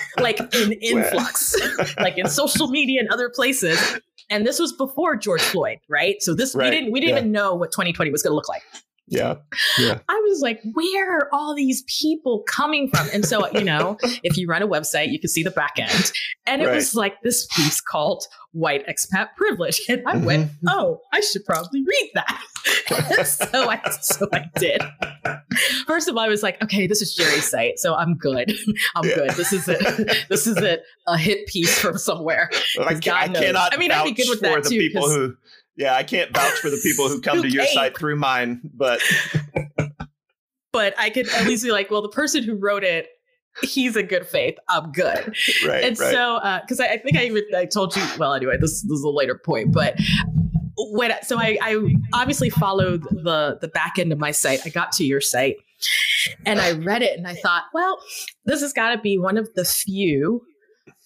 [0.19, 1.55] like an influx,
[1.99, 3.99] like in social media and other places.
[4.31, 6.23] And this was before George Floyd, right?
[6.23, 6.67] So this right.
[6.67, 7.21] we didn't we didn't yeah.
[7.21, 8.63] even know what 2020 was going to look like.
[9.09, 9.37] Yeah.
[9.79, 9.99] Yeah.
[10.09, 13.09] I was like, where are all these people coming from?
[13.13, 16.13] And so, you know, if you run a website, you can see the back end.
[16.47, 16.75] And it right.
[16.75, 19.81] was like this piece called White Expat Privilege.
[19.89, 20.69] And I went, mm-hmm.
[20.69, 22.43] oh, I should probably read that.
[23.27, 24.83] so I so I did.
[25.87, 28.53] First of all, I was like, okay, this is Jerry's site, so I'm good.
[28.95, 29.15] I'm yeah.
[29.15, 29.31] good.
[29.31, 30.27] This is it.
[30.29, 30.83] This is it.
[31.07, 32.51] A hit piece from somewhere.
[32.81, 33.73] I, can, I cannot.
[33.73, 34.79] I mean, I'd be good with that too.
[34.79, 35.35] People who
[35.77, 38.61] yeah, I can't vouch for the people who come who to your site through mine,
[38.75, 39.01] but
[40.73, 43.09] but I could at least be like, well, the person who wrote it,
[43.63, 44.57] he's in good faith.
[44.69, 45.35] I'm good.
[45.67, 45.85] Right.
[45.85, 46.13] And right.
[46.13, 48.03] so, because uh, I, I, think I even I told you.
[48.19, 49.99] Well, anyway, this, this is a later point, but
[50.79, 54.61] when so I, I obviously followed the the back end of my site.
[54.65, 55.57] I got to your site
[56.45, 57.99] and I read it, and I thought, well,
[58.45, 60.43] this has got to be one of the few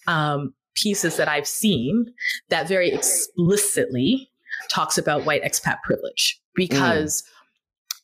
[0.06, 2.06] um, pieces that I've seen
[2.48, 4.29] that very explicitly
[4.70, 7.22] talks about white expat privilege because.
[7.22, 7.36] Mm.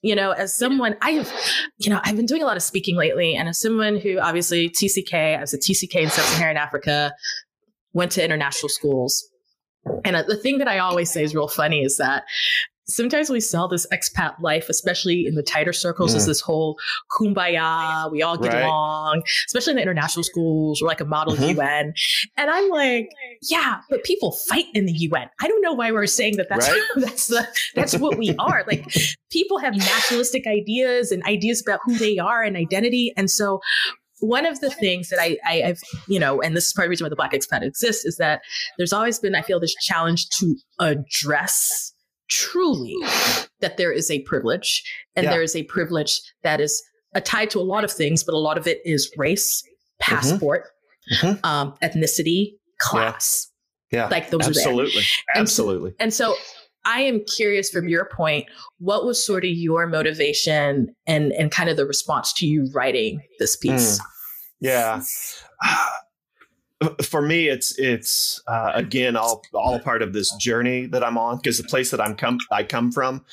[0.02, 1.32] You know, as someone I've,
[1.78, 4.68] you know, I've been doing a lot of speaking lately, and as someone who obviously
[4.68, 7.12] TCK, I was a TCK in Sub-Saharan Africa,
[7.92, 9.26] went to international schools,
[10.04, 12.24] and uh, the thing that I always say is real funny is that
[12.88, 16.16] sometimes we sell this expat life, especially in the tighter circles, mm.
[16.16, 16.78] as this whole
[17.10, 18.64] kumbaya, we all get right.
[18.64, 21.58] along, especially in the international schools, we're like a model mm-hmm.
[21.58, 21.94] UN.
[22.36, 23.08] And I'm like,
[23.42, 25.28] yeah, but people fight in the UN.
[25.40, 26.82] I don't know why we're saying that that's, right?
[26.96, 28.64] that's, the, that's what we are.
[28.66, 28.86] Like
[29.30, 33.12] people have nationalistic ideas and ideas about who they are and identity.
[33.16, 33.60] And so
[34.20, 36.88] one of the things that I, I have you know, and this is part of
[36.88, 38.42] the reason why the Black Expat exists, is that
[38.78, 41.92] there's always been, I feel, this challenge to address
[42.28, 42.96] truly
[43.60, 44.82] that there is a privilege,
[45.14, 45.30] and yeah.
[45.30, 46.82] there is a privilege that is
[47.24, 50.14] tied to a lot of things, but a lot of it is race, mm-hmm.
[50.14, 50.64] passport,
[51.12, 51.44] mm-hmm.
[51.44, 53.50] Um, ethnicity, class.
[53.92, 54.00] Yeah.
[54.00, 54.08] yeah.
[54.08, 55.02] like those are absolutely,
[55.34, 55.90] and absolutely.
[55.90, 56.34] So, and so
[56.84, 58.46] I am curious from your point,
[58.78, 63.20] what was sort of your motivation and and kind of the response to you writing
[63.38, 63.98] this piece?
[63.98, 64.02] Mm.
[64.60, 65.02] Yeah.
[67.02, 71.38] For me, it's it's uh, again all all part of this journey that I'm on
[71.38, 73.24] because the place that I'm come I come from,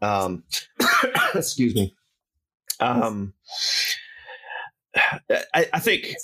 [0.00, 0.44] um,
[1.34, 1.96] excuse me,
[2.80, 3.34] um,
[5.54, 6.14] I, I think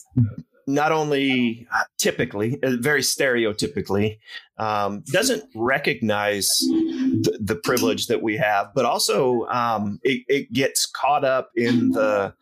[0.66, 1.66] not only
[1.98, 4.18] typically, uh, very stereotypically,
[4.58, 10.86] um, doesn't recognize the, the, privilege that we have, but also um, it, it, gets
[10.86, 12.32] caught up in the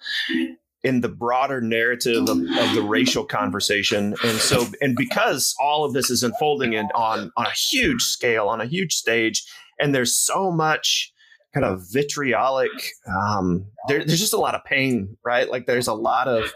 [0.85, 5.93] in the broader narrative of, of, the racial conversation, and so and because all of
[5.93, 9.45] this is unfolding in, on on a huge scale, on a huge stage,
[9.81, 11.13] and there's so much
[11.55, 12.71] kind of vitriolic.
[13.07, 15.49] Um, there, there's just a lot of pain, right?
[15.51, 16.53] Like there's a lot of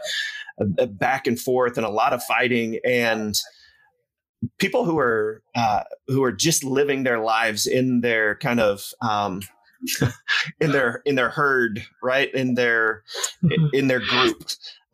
[0.60, 3.38] uh, back and forth and a lot of fighting and
[4.58, 9.42] people who are uh, who are just living their lives in their kind of um,
[10.60, 12.32] in their in their herd right?
[12.34, 13.02] In their
[13.44, 13.66] mm-hmm.
[13.72, 14.44] in their group.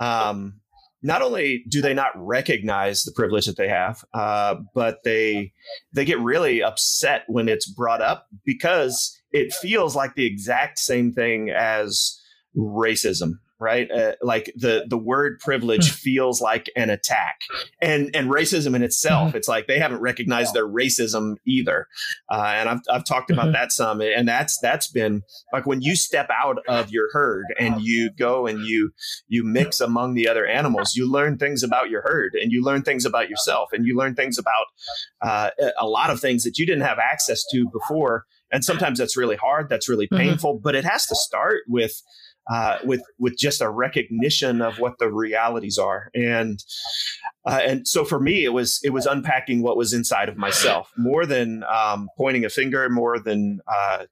[0.00, 0.60] Um,
[1.04, 5.52] not only do they not recognize the privilege that they have uh, but they
[5.92, 11.12] they get really upset when it's brought up because it feels like the exact same
[11.12, 12.20] thing as
[12.56, 13.88] racism right?
[13.90, 15.94] Uh, like the the word privilege hmm.
[15.94, 17.40] feels like an attack,
[17.80, 19.36] and and racism in itself, mm-hmm.
[19.36, 21.86] it's like they haven't recognized their racism either.
[22.28, 23.52] Uh, and I've I've talked about mm-hmm.
[23.52, 25.22] that some, and that's that's been
[25.52, 28.90] like when you step out of your herd and you go and you
[29.28, 32.82] you mix among the other animals, you learn things about your herd, and you learn
[32.82, 34.66] things about yourself, and you learn things about
[35.20, 38.26] uh, a lot of things that you didn't have access to before.
[38.50, 39.70] And sometimes that's really hard.
[39.70, 40.28] That's really mm-hmm.
[40.28, 40.62] painful, mm-hmm.
[40.62, 42.02] but it has to start with
[42.50, 46.10] uh, with with just a recognition of what the realities are.
[46.14, 46.58] And
[47.44, 50.90] uh, and so for me it was it was unpacking what was inside of myself
[50.96, 54.06] more than um, pointing a finger more than uh, uh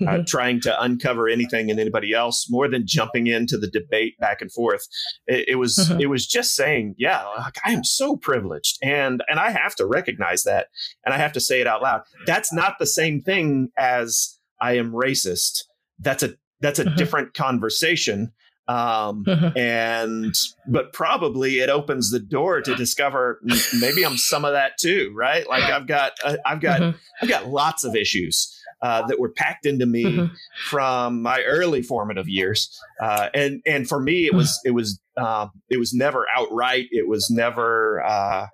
[0.00, 0.24] mm-hmm.
[0.24, 4.52] trying to uncover anything in anybody else more than jumping into the debate back and
[4.52, 4.86] forth.
[5.26, 6.00] It, it was mm-hmm.
[6.00, 8.78] it was just saying yeah like, I am so privileged.
[8.82, 10.68] And and I have to recognize that
[11.04, 12.02] and I have to say it out loud.
[12.26, 15.64] That's not the same thing as I am racist.
[15.98, 16.34] That's a
[16.64, 16.96] that's a mm-hmm.
[16.96, 18.32] different conversation
[18.66, 19.56] um, mm-hmm.
[19.58, 20.34] and
[20.66, 23.40] but probably it opens the door to discover
[23.78, 26.96] maybe i'm some of that too right like i've got uh, i've got mm-hmm.
[27.20, 30.30] i've got lots of issues uh, that were packed into me
[30.68, 35.46] from my early formative years uh, and and for me it was it was uh,
[35.70, 38.46] it was never outright it was never uh,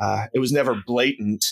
[0.00, 1.44] uh, it was never blatant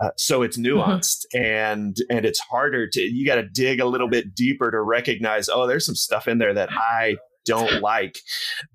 [0.00, 0.78] uh, so it's mm-hmm.
[0.78, 1.44] nuanced mm-hmm.
[1.44, 5.48] and and it's harder to you got to dig a little bit deeper to recognize
[5.48, 8.18] oh there's some stuff in there that I don't like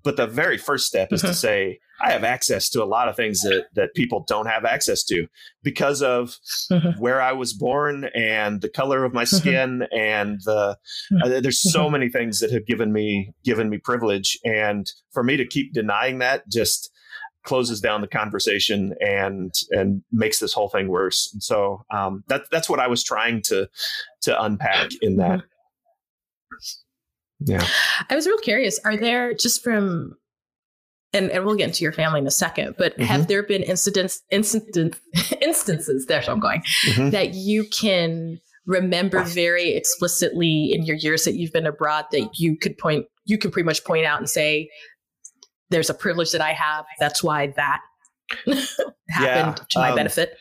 [0.03, 1.29] but the very first step is mm-hmm.
[1.29, 4.65] to say I have access to a lot of things that that people don't have
[4.65, 5.27] access to
[5.63, 6.35] because of
[6.71, 6.99] mm-hmm.
[6.99, 9.37] where I was born and the color of my mm-hmm.
[9.37, 10.77] skin and the
[11.11, 11.23] mm-hmm.
[11.23, 15.37] uh, there's so many things that have given me given me privilege and for me
[15.37, 16.91] to keep denying that just
[17.45, 21.29] closes down the conversation and and makes this whole thing worse.
[21.33, 23.69] And so um, that that's what I was trying to
[24.23, 25.43] to unpack in that.
[27.39, 27.65] Yeah,
[28.09, 28.79] I was real curious.
[28.85, 30.15] Are there just from
[31.13, 33.03] and, and we'll get into your family in a second, but mm-hmm.
[33.03, 34.99] have there been incidents incident,
[35.41, 37.11] instances there I'm going mm-hmm.
[37.11, 42.57] that you can remember very explicitly in your years that you've been abroad that you
[42.57, 44.69] could point you can pretty much point out and say
[45.69, 46.85] there's a privilege that I have.
[46.99, 47.81] That's why that
[48.45, 48.67] happened
[49.19, 50.37] yeah, to my um, benefit.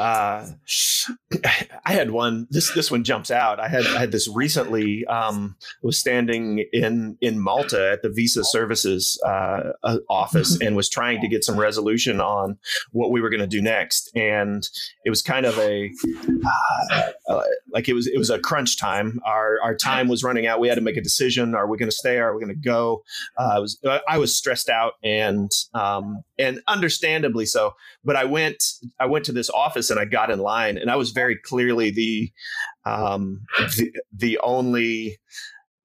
[0.00, 0.46] Uh,
[1.84, 2.46] I had one.
[2.50, 3.60] This this one jumps out.
[3.60, 5.04] I had I had this recently.
[5.06, 9.72] Um, was standing in in Malta at the Visa Services uh,
[10.08, 12.58] office and was trying to get some resolution on
[12.92, 14.10] what we were going to do next.
[14.14, 14.66] And
[15.04, 15.90] it was kind of a
[16.46, 19.20] uh, uh, like it was it was a crunch time.
[19.26, 20.60] Our our time was running out.
[20.60, 21.54] We had to make a decision.
[21.54, 22.18] Are we going to stay?
[22.18, 23.02] Are we going to go?
[23.38, 27.74] Uh, I was I was stressed out and um, and understandably so.
[28.04, 28.62] But I went
[28.98, 31.90] I went to this office and I got in line and I was very clearly
[31.90, 32.32] the
[32.84, 33.42] um,
[33.76, 35.18] the, the only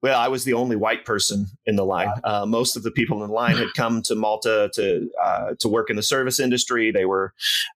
[0.06, 2.12] well, I was the only white person in the line.
[2.22, 5.68] Uh, most of the people in the line had come to Malta to uh, to
[5.68, 6.92] work in the service industry.
[6.92, 7.32] They were,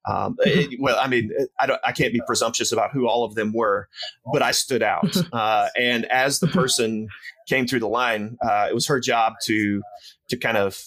[0.09, 3.35] um, it, well, I mean, I don't, I can't be presumptuous about who all of
[3.35, 3.89] them were,
[4.33, 5.17] but I stood out.
[5.33, 7.09] Uh, and as the person
[7.49, 9.81] came through the line, uh, it was her job to
[10.29, 10.79] to kind of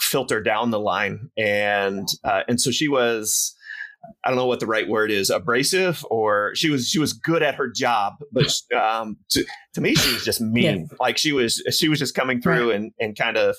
[0.00, 3.54] filter down the line, and uh, and so she was.
[4.24, 7.42] I don't know what the right word is, abrasive, or she was she was good
[7.42, 10.88] at her job, but um, to to me she was just mean.
[10.90, 10.96] Yeah.
[11.00, 13.56] Like she was she was just coming through and and kind of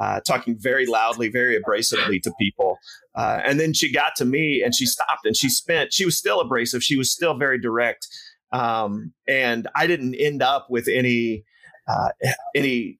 [0.00, 2.78] uh, talking very loudly, very abrasively to people.
[3.14, 5.92] Uh, and then she got to me and she stopped and she spent.
[5.92, 6.82] She was still abrasive.
[6.82, 8.06] She was still very direct.
[8.52, 11.44] Um, and I didn't end up with any
[11.88, 12.08] uh,
[12.54, 12.98] any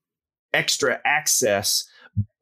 [0.53, 1.85] extra access,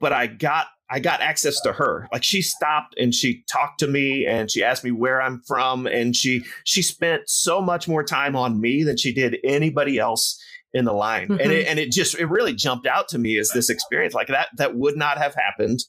[0.00, 2.08] but I got I got access to her.
[2.12, 5.86] Like she stopped and she talked to me and she asked me where I'm from
[5.86, 10.40] and she she spent so much more time on me than she did anybody else
[10.74, 11.28] in the line.
[11.28, 11.40] Mm-hmm.
[11.40, 14.26] And it, and it just it really jumped out to me as this experience like
[14.28, 15.80] that that would not have happened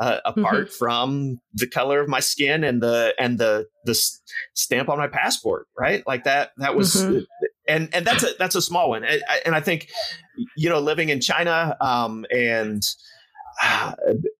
[0.00, 0.74] uh, apart mm-hmm.
[0.78, 3.94] from the color of my skin and the and the the
[4.54, 6.02] stamp on my passport, right?
[6.06, 7.20] Like that that was mm-hmm.
[7.68, 9.04] and and that's a that's a small one.
[9.04, 9.88] And, and I think
[10.56, 12.82] you know living in China um and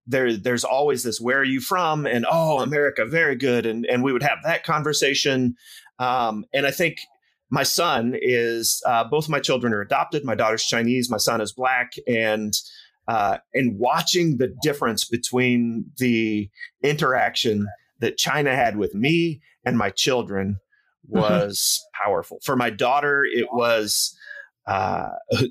[0.07, 2.07] there there's always this where are you from?
[2.07, 3.67] and oh america very good.
[3.67, 5.57] And and we would have that conversation.
[5.99, 6.99] Um, and i think
[7.51, 10.25] my son is uh, both my children are adopted.
[10.25, 11.93] My daughter's chinese my son is black.
[12.07, 12.55] And
[13.09, 16.49] uh, and watching the difference between the
[16.83, 17.69] interaction
[18.01, 20.59] that china had with me and my children
[21.07, 21.21] mm-hmm.
[21.21, 22.05] was mm-hmm.
[22.09, 22.39] powerful.
[22.43, 24.17] For my daughter it was
[24.67, 25.09] uh,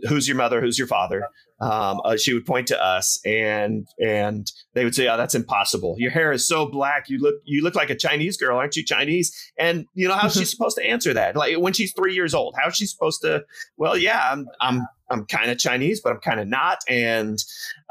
[0.08, 1.28] who's your mother who's your father
[1.62, 5.96] um, uh, she would point to us and and they would say, "Oh, that's impossible.
[6.00, 7.08] Your hair is so black.
[7.08, 10.34] You look you look like a Chinese girl, aren't you Chinese?" And you know how's
[10.34, 11.36] she supposed to answer that?
[11.36, 13.44] Like when she's three years old, how's she supposed to?
[13.78, 16.80] Well, yeah, I'm I'm I'm kind of Chinese, but I'm kind of not.
[16.90, 17.38] And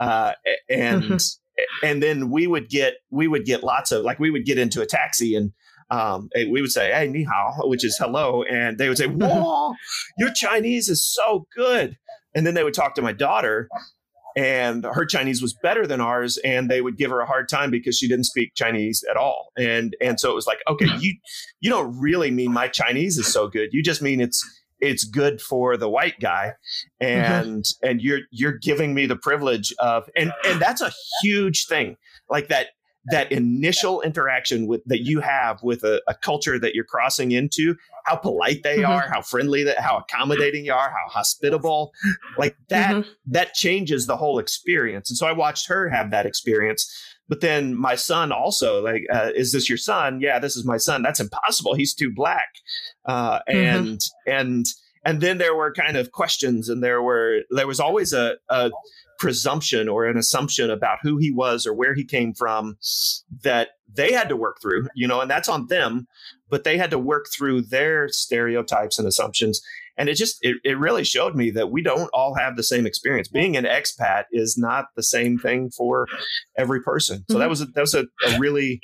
[0.01, 0.33] uh,
[0.69, 1.23] and
[1.85, 4.83] and then we would get we would get lots of like we would get into
[4.83, 5.53] a taxi and
[5.91, 9.07] um, we would say, "Hey, ni hao," which is hello, and they would say.
[9.09, 9.75] "Whoa,
[10.19, 11.97] your Chinese is so good."
[12.35, 13.69] And then they would talk to my daughter,
[14.37, 17.71] and her Chinese was better than ours, and they would give her a hard time
[17.71, 19.51] because she didn't speak Chinese at all.
[19.59, 21.17] And and so it was like, okay, you
[21.61, 23.71] you don't really mean my Chinese is so good.
[23.73, 24.45] You just mean it's
[24.81, 26.55] it's good for the white guy
[27.03, 27.07] mm-hmm.
[27.07, 27.89] and mm-hmm.
[27.89, 30.91] and you're you're giving me the privilege of and and that's a
[31.23, 31.97] huge thing
[32.29, 32.69] like that
[33.07, 37.75] that initial interaction with that you have with a, a culture that you're crossing into
[38.05, 38.93] how polite they mm-hmm.
[38.93, 41.93] are how friendly that how accommodating you are how hospitable
[42.37, 43.11] like that mm-hmm.
[43.27, 46.93] that changes the whole experience and so i watched her have that experience
[47.29, 50.77] but then my son also like uh, is this your son yeah this is my
[50.77, 52.49] son that's impossible he's too black
[53.07, 53.57] uh, mm-hmm.
[53.57, 54.31] and mm-hmm.
[54.31, 54.67] and
[55.05, 58.71] and then there were kind of questions and there were there was always a, a
[59.21, 62.77] presumption or an assumption about who he was or where he came from
[63.43, 66.09] that they had to work through, you know, and that's on them,
[66.49, 69.61] but they had to work through their stereotypes and assumptions.
[69.99, 72.87] And it just, it, it really showed me that we don't all have the same
[72.87, 73.29] experience.
[73.29, 76.07] Being an expat is not the same thing for
[76.57, 77.25] every person.
[77.29, 77.41] So mm-hmm.
[77.41, 78.81] that was, a, that was a, a really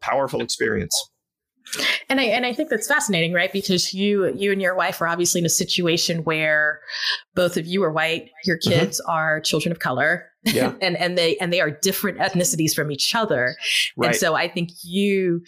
[0.00, 0.94] powerful experience.
[2.08, 3.52] And I and I think that's fascinating, right?
[3.52, 6.80] Because you you and your wife are obviously in a situation where
[7.34, 8.70] both of you are white, your mm-hmm.
[8.70, 9.10] kids mm-hmm.
[9.10, 10.26] are children of color.
[10.44, 10.74] Yeah.
[10.82, 13.56] and and they and they are different ethnicities from each other.
[13.96, 14.08] Right.
[14.08, 15.42] And so I think you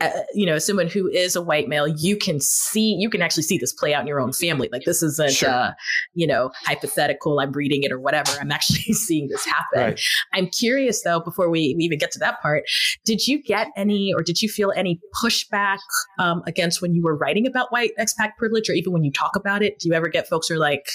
[0.00, 3.42] uh, you know, someone who is a white male, you can see, you can actually
[3.42, 4.68] see this play out in your own family.
[4.70, 5.50] Like this isn't, sure.
[5.50, 5.72] uh,
[6.14, 7.40] you know, hypothetical.
[7.40, 8.30] I'm reading it or whatever.
[8.40, 9.80] I'm actually seeing this happen.
[9.80, 10.00] Right.
[10.32, 12.64] I'm curious though, before we, we even get to that part,
[13.04, 15.78] did you get any, or did you feel any pushback
[16.20, 19.34] um, against when you were writing about white expat privilege, or even when you talk
[19.34, 19.80] about it?
[19.80, 20.86] Do you ever get folks who are like,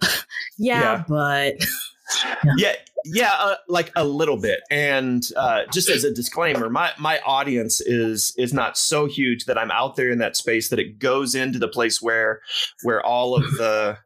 [0.58, 1.04] yeah, yeah.
[1.06, 1.54] but
[2.56, 2.72] yeah.
[3.04, 4.60] yeah uh, like a little bit.
[4.70, 9.58] And uh, just as a disclaimer my my audience is is not so huge that
[9.58, 12.40] i'm out there in that space that it goes into the place where
[12.82, 13.98] where all of the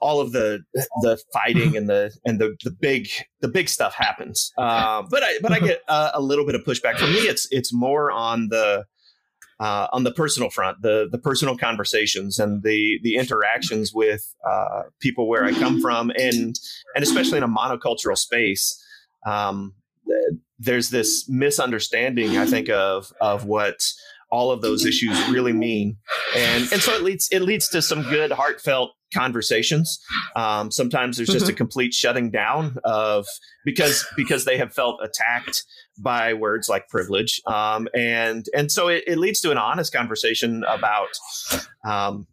[0.00, 0.62] all of the
[1.02, 3.08] the fighting and the and the the big
[3.40, 4.52] the big stuff happens.
[4.58, 6.98] Uh, but i but i get a, a little bit of pushback.
[6.98, 8.84] For me it's it's more on the
[9.60, 14.84] uh, on the personal front, the the personal conversations and the the interactions with uh,
[15.00, 16.58] people where I come from, and
[16.94, 18.82] and especially in a monocultural space,
[19.26, 19.74] um,
[20.58, 23.76] there's this misunderstanding I think of of what
[24.30, 25.98] all of those issues really mean,
[26.34, 30.00] and and so it leads it leads to some good heartfelt conversations.
[30.36, 31.54] Um, sometimes there's just mm-hmm.
[31.54, 33.26] a complete shutting down of
[33.64, 35.64] because because they have felt attacked
[35.98, 40.64] by words like privilege, um, and and so it, it, leads to an honest conversation
[40.66, 41.08] about
[41.84, 42.26] um,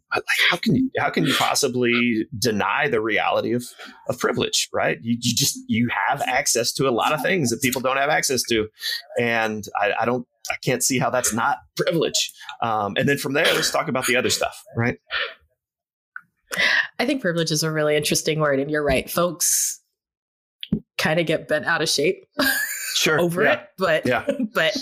[0.50, 3.64] how can you how can you possibly deny the reality of
[4.08, 4.98] of privilege, right?
[5.02, 8.10] You, you just you have access to a lot of things that people don't have
[8.10, 8.68] access to,
[9.18, 12.32] and I, I don't I can't see how that's not privilege.
[12.62, 14.98] Um, and then from there, let's talk about the other stuff, right?
[16.98, 19.80] I think privilege is a really interesting word, and you're right, folks
[20.98, 22.24] kind of get bent out of shape.
[22.94, 23.52] Sure, over yeah.
[23.52, 24.26] it, but yeah.
[24.54, 24.76] but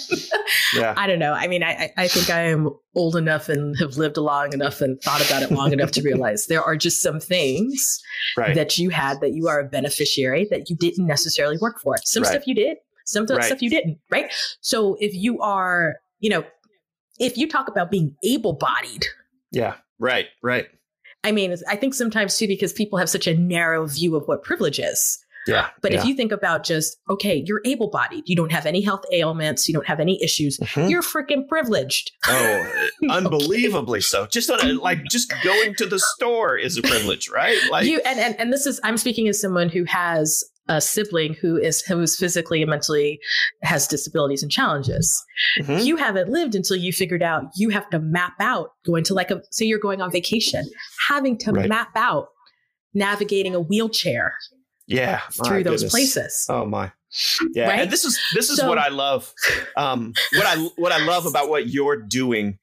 [0.75, 0.95] yeah.
[0.97, 1.35] I don't know.
[1.35, 4.99] I mean, I I think I am old enough and have lived long enough and
[5.03, 8.01] thought about it long enough to realize there are just some things
[8.39, 8.55] right.
[8.55, 11.97] that you had that you are a beneficiary that you didn't necessarily work for.
[12.05, 12.31] Some right.
[12.31, 13.45] stuff you did, some right.
[13.45, 13.99] stuff you didn't.
[14.11, 14.33] Right.
[14.63, 16.45] So if you are, you know,
[17.19, 19.05] if you talk about being able-bodied,
[19.51, 20.69] yeah, right, right
[21.27, 24.45] I mean, I think sometimes too, because people have such a narrow view of what
[24.45, 25.19] privilege is.
[25.47, 25.69] Yeah.
[25.81, 25.99] But yeah.
[25.99, 29.69] if you think about just, okay, you're able bodied, you don't have any health ailments,
[29.69, 30.89] you don't have any issues, mm-hmm.
[30.89, 32.13] you're freaking privileged.
[32.27, 34.03] Oh, unbelievably okay.
[34.03, 34.27] so.
[34.27, 37.59] Just on a, like just going to the store is a privilege, right?
[37.71, 41.35] Like you and, and and this is I'm speaking as someone who has a sibling
[41.35, 43.21] who is who is physically and mentally
[43.63, 45.25] has disabilities and challenges.
[45.61, 45.85] Mm-hmm.
[45.85, 49.31] You haven't lived until you figured out you have to map out going to like
[49.31, 50.69] a say you're going on vacation,
[51.09, 51.69] having to right.
[51.69, 52.29] map out
[52.95, 54.35] navigating a wheelchair.
[54.89, 55.93] Yeah, through those goodness.
[55.93, 56.47] places.
[56.49, 56.93] Oh my.
[57.55, 57.81] Yeah, right?
[57.81, 59.33] and this is this is so, what I love.
[59.77, 62.59] Um, what I what I love about what you're doing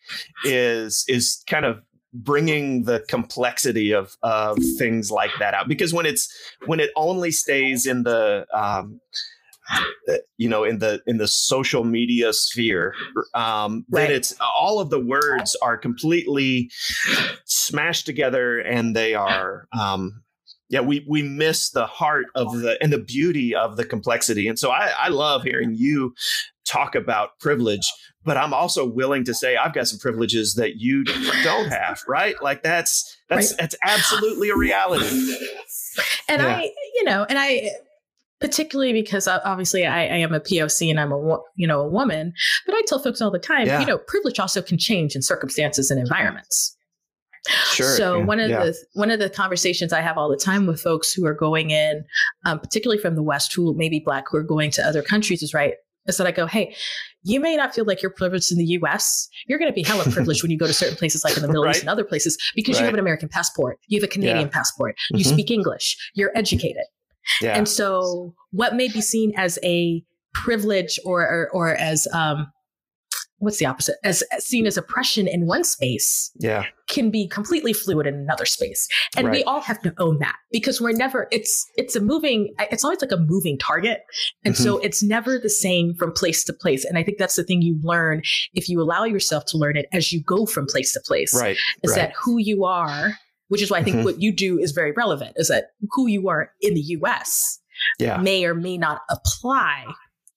[0.46, 1.82] is is kind of
[2.14, 6.32] bringing the complexity of of things like that out because when it's
[6.66, 9.00] when it only stays in the um,
[10.38, 12.94] you know in the in the social media sphere
[13.34, 14.08] um right.
[14.08, 16.70] then it's all of the words are completely
[17.46, 20.22] smashed together and they are um
[20.70, 24.60] yeah we we miss the heart of the and the beauty of the complexity and
[24.60, 26.14] so i i love hearing you
[26.66, 27.90] talk about privilege
[28.26, 31.04] but I'm also willing to say I've got some privileges that you
[31.44, 32.36] don't have, right?
[32.42, 33.60] Like that's that's right.
[33.60, 35.36] that's absolutely a reality.
[36.28, 36.56] And yeah.
[36.56, 36.62] I,
[36.96, 37.70] you know, and I
[38.40, 42.34] particularly because obviously I, I, am a POC and I'm a you know a woman,
[42.66, 43.80] but I tell folks all the time, yeah.
[43.80, 46.76] you know, privilege also can change in circumstances and environments.
[47.72, 47.96] Sure.
[47.96, 48.24] So yeah.
[48.24, 48.64] one of yeah.
[48.66, 51.72] the one of the conversations I have all the time with folks who are going
[51.72, 52.06] in,
[52.46, 55.44] um, particularly from the West, who may be black, who are going to other countries,
[55.44, 55.74] is right
[56.08, 56.76] is that I go, hey,
[57.24, 59.28] you may not feel like you're privileged in the US.
[59.48, 61.48] You're going to be hella privileged when you go to certain places like in the
[61.48, 61.76] Middle right.
[61.76, 62.82] East and other places because right.
[62.82, 64.48] you have an American passport, you have a Canadian yeah.
[64.48, 65.34] passport, you mm-hmm.
[65.34, 66.84] speak English, you're educated.
[67.42, 67.58] Yeah.
[67.58, 70.04] And so what may be seen as a
[70.34, 72.48] privilege or, or, or as um,
[73.44, 77.74] what's the opposite as, as, seen as oppression in one space yeah can be completely
[77.74, 79.38] fluid in another space and right.
[79.38, 83.02] we all have to own that because we're never it's it's a moving it's always
[83.02, 84.02] like a moving target
[84.44, 84.64] and mm-hmm.
[84.64, 87.62] so it's never the same from place to place and i think that's the thing
[87.62, 88.22] you learn
[88.54, 91.58] if you allow yourself to learn it as you go from place to place right
[91.84, 91.98] is right.
[91.98, 93.18] that who you are
[93.50, 94.06] which is why i think mm-hmm.
[94.06, 97.60] what you do is very relevant is that who you are in the us
[98.00, 98.18] yeah.
[98.18, 99.86] may or may not apply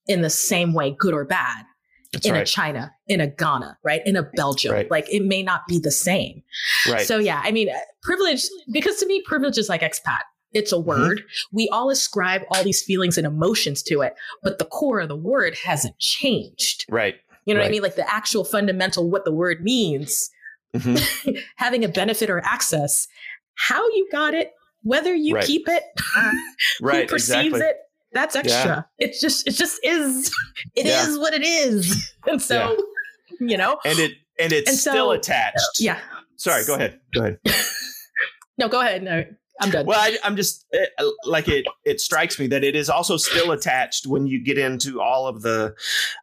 [0.07, 1.65] in the same way good or bad
[2.13, 2.43] that's in right.
[2.43, 4.03] a China, in a Ghana, right?
[4.07, 4.73] In a Belgium.
[4.73, 4.91] Right.
[4.91, 6.43] Like it may not be the same.
[6.89, 7.07] Right.
[7.07, 7.69] So yeah, I mean,
[8.03, 10.21] privilege, because to me, privilege is like expat.
[10.53, 10.89] It's a mm-hmm.
[10.89, 11.19] word.
[11.19, 11.57] Mm-hmm.
[11.57, 15.17] We all ascribe all these feelings and emotions to it, but the core of the
[15.17, 16.87] word hasn't changed.
[16.89, 17.17] Right.
[17.45, 17.65] You know right.
[17.65, 17.83] what I mean?
[17.83, 20.31] Like the actual fundamental what the word means,
[20.75, 21.37] mm-hmm.
[21.57, 23.07] having a benefit or access,
[23.55, 24.53] how you got it,
[24.83, 25.83] whether you keep it,
[26.81, 27.61] right, who perceives exactly.
[27.61, 27.77] it,
[28.17, 28.87] that's extra.
[28.99, 29.07] Yeah.
[29.07, 30.33] It's just it just is
[30.75, 31.07] It yeah.
[31.07, 32.13] is what it is.
[32.29, 32.77] And so,
[33.39, 33.49] yeah.
[33.51, 33.79] you know.
[33.85, 35.81] And it and it's and so, still attached.
[35.81, 36.01] Yeah.
[36.37, 36.99] Sorry, go ahead.
[37.15, 37.39] Go ahead.
[38.59, 39.03] no, go ahead.
[39.05, 39.25] No.
[39.61, 39.87] I'm done.
[39.87, 41.67] Well, I, am just it, uh, like it.
[41.85, 45.43] It strikes me that it is also still attached when you get into all of
[45.43, 45.75] the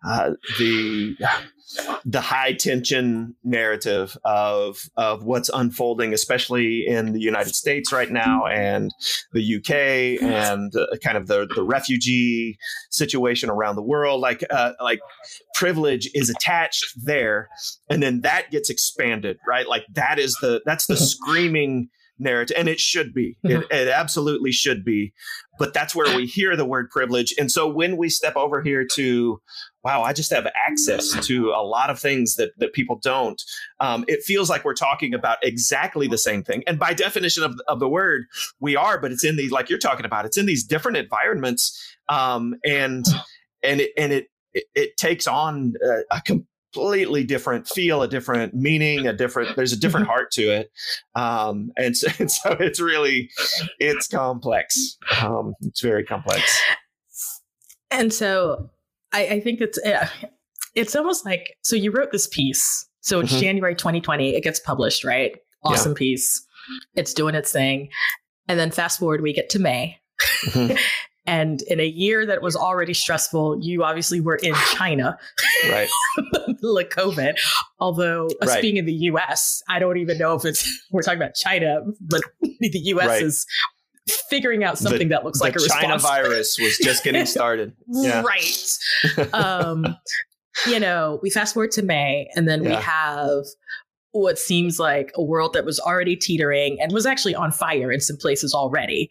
[0.06, 1.16] uh, the
[2.06, 8.46] the high tension narrative of of what's unfolding, especially in the United States right now
[8.46, 8.94] and
[9.32, 12.58] the UK and uh, kind of the the refugee
[12.92, 14.22] situation around the world.
[14.22, 15.00] Like uh, like
[15.56, 17.50] privilege is attached there,
[17.90, 19.68] and then that gets expanded, right?
[19.68, 21.90] Like that is the that's the screaming
[22.20, 23.74] narrative and it should be it, mm-hmm.
[23.74, 25.12] it, absolutely should be
[25.58, 28.86] but that's where we hear the word privilege and so when we step over here
[28.86, 29.42] to
[29.84, 33.42] wow, I just have access to a lot of things that, that people don't.
[33.80, 36.64] Um, it feels like we're talking about exactly the same thing.
[36.66, 38.26] And by definition of, of the word,
[38.60, 41.96] we are, but it's in these, like you're talking about, it's in these different environments.
[42.08, 43.06] Um, and,
[43.62, 48.08] and it, and it, it, it takes on a, a com- completely different feel, a
[48.08, 49.56] different meaning, a different.
[49.56, 50.72] There's a different heart to it,
[51.16, 53.30] um, and, so, and so it's really
[53.80, 54.98] it's complex.
[55.22, 56.62] Um, it's very complex.
[57.92, 58.70] And so
[59.12, 60.08] I, I think it's uh,
[60.76, 62.88] it's almost like so you wrote this piece.
[63.02, 63.42] So it's mm-hmm.
[63.42, 64.36] January 2020.
[64.36, 65.36] It gets published, right?
[65.64, 65.98] Awesome yeah.
[65.98, 66.46] piece.
[66.96, 67.90] It's doing its thing,
[68.48, 70.00] and then fast forward, we get to May.
[70.46, 70.76] Mm-hmm.
[71.26, 75.18] And in a year that was already stressful, you obviously were in China,
[75.70, 75.90] right?
[76.62, 77.38] like COVID.
[77.80, 78.62] Although us right.
[78.62, 82.22] being in the U.S., I don't even know if it's we're talking about China, but
[82.42, 83.08] the U.S.
[83.08, 83.24] Right.
[83.24, 83.46] is
[84.30, 86.04] figuring out something the, that looks like a China response.
[86.04, 87.74] virus was just getting started.
[87.88, 88.22] Yeah.
[88.22, 89.34] right.
[89.34, 89.98] Um,
[90.68, 92.70] you know, we fast forward to May, and then yeah.
[92.72, 93.46] we have
[94.12, 98.00] what seems like a world that was already teetering and was actually on fire in
[98.00, 99.10] some places already.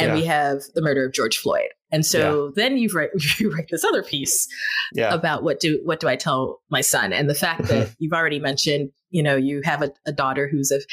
[0.00, 0.14] And yeah.
[0.14, 1.68] we have the murder of George Floyd.
[1.92, 2.50] And so yeah.
[2.56, 4.48] then you write you write this other piece
[4.92, 5.14] yeah.
[5.14, 7.12] about what do what do I tell my son?
[7.12, 10.72] And the fact that you've already mentioned, you know, you have a, a, daughter who's
[10.72, 10.84] of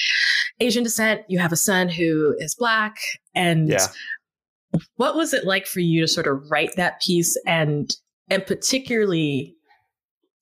[0.60, 2.98] Asian descent, you have a son who is black.
[3.34, 3.70] And
[4.96, 7.96] what was it like for you to sort of write that piece and
[8.30, 9.56] and particularly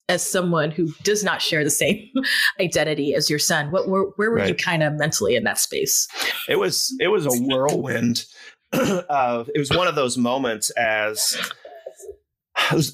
[0.08, 2.08] as someone who does not share the same
[2.60, 4.48] identity as your son what where, where were right.
[4.48, 6.06] you kind of mentally in that space
[6.48, 8.24] it was it was a whirlwind
[8.72, 11.36] uh, it was one of those moments as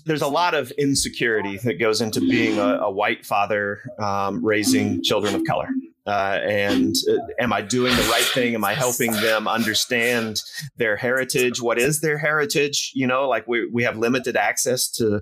[0.05, 5.03] there's a lot of insecurity that goes into being a, a white father um, raising
[5.03, 5.69] children of color.
[6.07, 8.55] Uh, and uh, am I doing the right thing?
[8.55, 10.41] Am I helping them understand
[10.77, 11.61] their heritage?
[11.61, 12.93] What is their heritage?
[12.95, 15.21] You know, like we, we have limited access to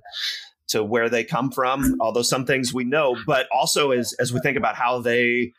[0.69, 4.41] to where they come from, although some things we know, but also as, as we
[4.41, 5.53] think about how they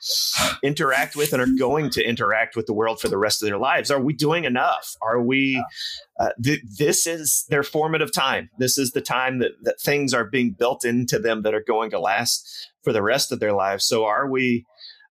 [0.64, 3.58] interact with and are going to interact with the world for the rest of their
[3.58, 4.96] lives, are we doing enough?
[5.02, 5.64] Are we,
[6.20, 8.50] uh, th- this is their formative time.
[8.58, 11.92] This is the time that, that things are being built into them that are going
[11.92, 13.86] to last for the rest of their lives.
[13.86, 14.66] So are we,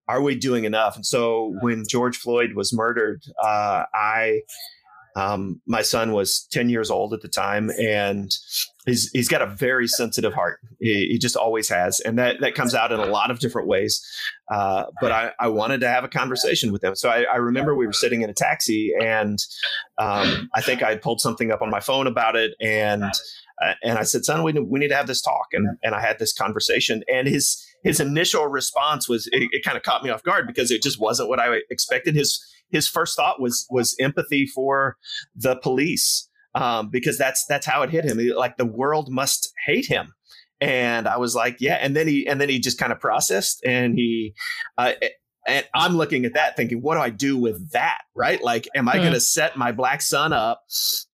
[0.09, 0.97] are we doing enough?
[0.97, 4.41] And so when George Floyd was murdered, uh, I,
[5.17, 8.37] um, my son was 10 years old at the time, and
[8.85, 10.59] he's he's got a very sensitive heart.
[10.81, 13.69] He, he, just always has, and that that comes out in a lot of different
[13.69, 14.05] ways.
[14.53, 17.77] Uh, but I, I wanted to have a conversation with him, so I, I remember
[17.77, 19.39] we were sitting in a taxi, and
[19.99, 23.99] um, I think I pulled something up on my phone about it, and uh, and
[23.99, 26.33] I said, "Son, we we need to have this talk," and and I had this
[26.33, 30.49] conversation, and his his initial response was it, it kind of caught me off guard
[30.49, 32.17] because it just wasn't what I expected.
[32.17, 34.97] His his first thought was was empathy for
[35.35, 38.19] the police um, because that's that's how it hit him.
[38.19, 40.15] He, like the world must hate him,
[40.61, 41.75] and I was like, yeah.
[41.75, 44.35] And then he and then he just kind of processed, and he.
[44.79, 44.93] Uh,
[45.47, 47.99] and I'm looking at that thinking, what do I do with that?
[48.15, 48.43] Right?
[48.43, 49.01] Like, am I mm.
[49.01, 50.63] going to set my black son up?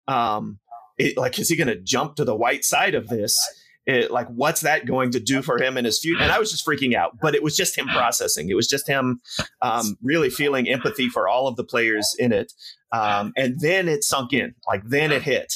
[0.06, 0.60] Um,
[0.98, 3.36] it, like, is he going to jump to the white side of this?
[3.86, 6.50] It, like what's that going to do for him in his future and i was
[6.50, 8.50] just freaking out but it was just him processing.
[8.50, 9.20] It was just him
[9.62, 12.52] um, really feeling empathy for all of the players in it
[12.92, 15.54] um, and then it sunk in like then it hit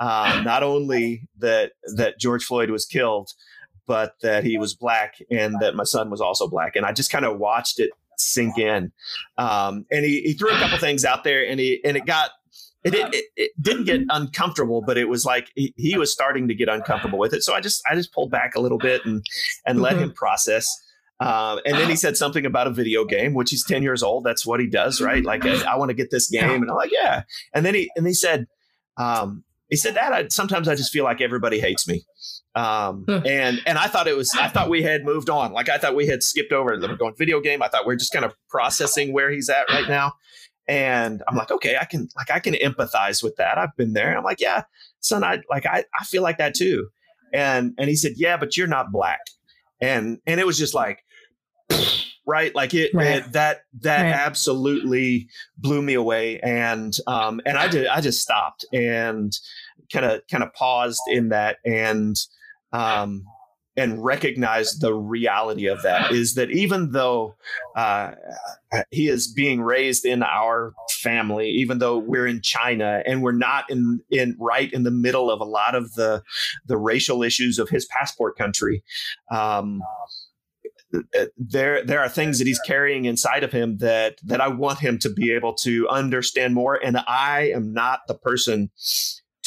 [0.00, 3.30] um, not only that that george floyd was killed
[3.86, 7.10] but that he was black and that my son was also black and i just
[7.10, 8.92] kind of watched it sink in
[9.38, 12.30] um, and he, he threw a couple things out there and he and it got
[12.94, 16.54] it, it, it, didn't get uncomfortable, but it was like he, he, was starting to
[16.54, 17.42] get uncomfortable with it.
[17.42, 19.24] So I just I just pulled back a little bit and
[19.66, 20.12] and let him mm-hmm.
[20.12, 20.68] process.
[21.18, 24.24] Um, and then he said something about a video game, which he's ten years old.
[24.24, 25.24] That's what he does, right?
[25.24, 27.22] Like I, I want to get this game, and I'm like, yeah.
[27.54, 28.46] And then he and he said,
[28.98, 32.04] um, he said that I, sometimes I just feel like everybody hates me.
[32.54, 35.52] Um, and and I thought it was I thought we had moved on.
[35.52, 37.62] Like I thought we had skipped over the going video game.
[37.62, 40.14] I thought we are just kind of processing where he's at right now.
[40.68, 43.58] And I'm like, okay, I can like I can empathize with that.
[43.58, 44.16] I've been there.
[44.16, 44.64] I'm like, yeah,
[45.00, 46.88] son, I like I, I feel like that too.
[47.32, 49.20] And and he said, Yeah, but you're not black.
[49.80, 51.04] And and it was just like
[52.26, 53.18] right like it, right.
[53.18, 54.12] it that that right.
[54.12, 59.38] absolutely blew me away and um and i did i just stopped and
[59.92, 62.16] kind of kind of paused in that and
[62.72, 63.24] um
[63.76, 67.36] and recognize the reality of that is that even though
[67.76, 68.12] uh,
[68.90, 73.68] he is being raised in our family, even though we're in China and we're not
[73.70, 76.22] in in right in the middle of a lot of the
[76.66, 78.82] the racial issues of his passport country.
[79.30, 79.82] Um,
[81.36, 84.98] there there are things that he's carrying inside of him that that I want him
[85.00, 88.70] to be able to understand more and I am not the person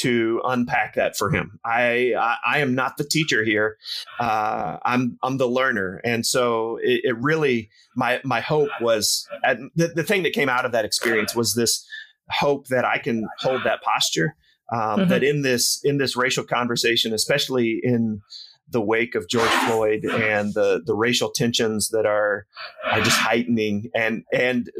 [0.00, 1.58] to unpack that for him.
[1.64, 3.76] I I, I am not the teacher here.
[4.18, 9.28] Uh, I'm I'm the learner, and so it, it really my my hope was
[9.74, 11.86] the, the thing that came out of that experience was this
[12.30, 14.36] hope that I can hold that posture.
[14.72, 15.08] Um, mm-hmm.
[15.08, 18.20] That in this in this racial conversation, especially in
[18.70, 22.46] the wake of George Floyd and the the racial tensions that are
[22.84, 24.70] are just heightening and and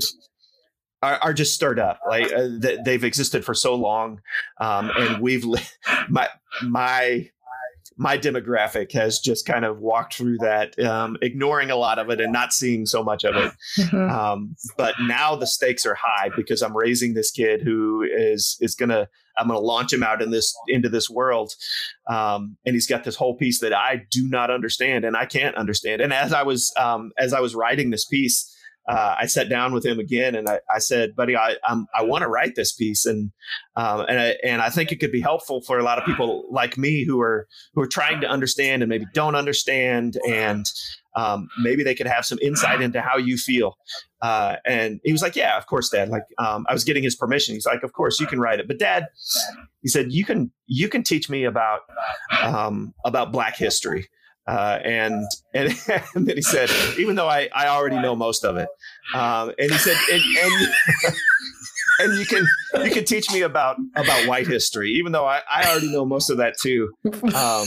[1.03, 2.01] are, are just stirred up.
[2.09, 2.49] Like uh,
[2.85, 4.21] they've existed for so long,
[4.61, 5.45] um, and we've
[6.09, 6.29] my
[6.63, 7.31] my
[7.97, 12.19] my demographic has just kind of walked through that, um, ignoring a lot of it
[12.19, 13.53] and not seeing so much of it.
[13.79, 14.11] Mm-hmm.
[14.11, 18.75] Um, but now the stakes are high because I'm raising this kid who is is
[18.75, 21.55] gonna I'm gonna launch him out in this into this world,
[22.09, 25.57] um, and he's got this whole piece that I do not understand and I can't
[25.57, 26.01] understand.
[26.01, 28.55] And as I was um, as I was writing this piece
[28.91, 32.03] uh, I sat down with him again and I, I said, buddy, I, I'm, i
[32.03, 33.07] want to write this piece.
[33.07, 33.31] And,
[33.77, 36.45] um, and I, and I think it could be helpful for a lot of people
[36.51, 40.19] like me who are, who are trying to understand and maybe don't understand.
[40.29, 40.67] And,
[41.15, 43.77] um, maybe they could have some insight into how you feel.
[44.23, 46.09] Uh, and he was like, yeah, of course, dad.
[46.09, 47.55] Like, um, I was getting his permission.
[47.55, 49.07] He's like, of course you can write it, but dad,
[49.83, 51.83] he said, you can, you can teach me about,
[52.43, 54.09] um, about black history.
[54.51, 55.25] Uh, and,
[55.55, 55.73] and
[56.15, 58.69] and then he said, even though I, I already know most of it,
[59.15, 61.15] um, and he said, and, and,
[62.01, 62.45] and you can
[62.85, 66.31] you can teach me about about white history, even though I, I already know most
[66.31, 66.93] of that too.
[67.35, 67.67] Um,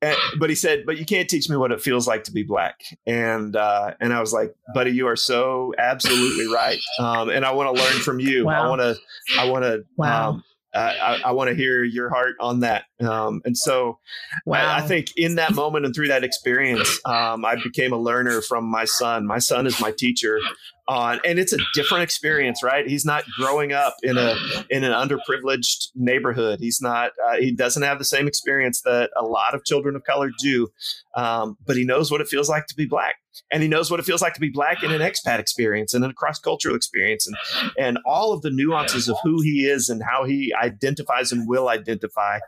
[0.00, 2.44] and, but he said, but you can't teach me what it feels like to be
[2.44, 2.80] black.
[3.06, 6.78] And uh, and I was like, buddy, you are so absolutely right.
[7.00, 8.46] Um, and I want to learn from you.
[8.46, 8.64] Wow.
[8.64, 8.96] I want to
[9.40, 10.40] I want to wow.
[10.78, 12.84] I, I want to hear your heart on that.
[13.00, 13.98] Um, and so
[14.46, 14.66] wow.
[14.66, 18.40] I, I, think in that moment and through that experience, um, I became a learner
[18.42, 19.26] from my son.
[19.26, 20.40] My son is my teacher
[20.88, 22.86] on, and it's a different experience, right?
[22.86, 24.36] He's not growing up in a,
[24.70, 26.58] in an underprivileged neighborhood.
[26.60, 30.04] He's not, uh, he doesn't have the same experience that a lot of children of
[30.04, 30.68] color do.
[31.16, 33.16] Um, but he knows what it feels like to be black
[33.50, 36.04] and he knows what it feels like to be black in an expat experience and
[36.04, 37.36] in a cross cultural experience and
[37.78, 41.68] and all of the nuances of who he is and how he identifies and will
[41.68, 42.38] identify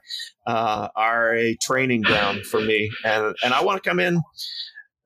[0.47, 4.22] uh, are a training ground for me and and I want to come in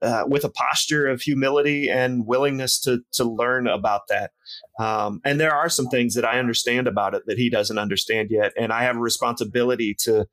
[0.01, 4.31] uh, with a posture of humility and willingness to to learn about that.
[4.79, 8.29] Um, and there are some things that I understand about it that he doesn't understand
[8.31, 10.27] yet, and I have a responsibility to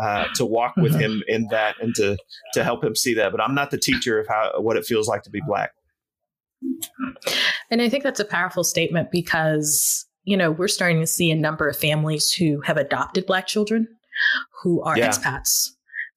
[0.00, 1.00] uh, to walk with mm-hmm.
[1.00, 2.16] him in that and to
[2.54, 3.32] to help him see that.
[3.32, 5.72] But I'm not the teacher of how what it feels like to be black.
[7.70, 11.36] And I think that's a powerful statement because you know we're starting to see a
[11.36, 13.88] number of families who have adopted black children
[14.62, 15.08] who are yeah.
[15.08, 15.70] expats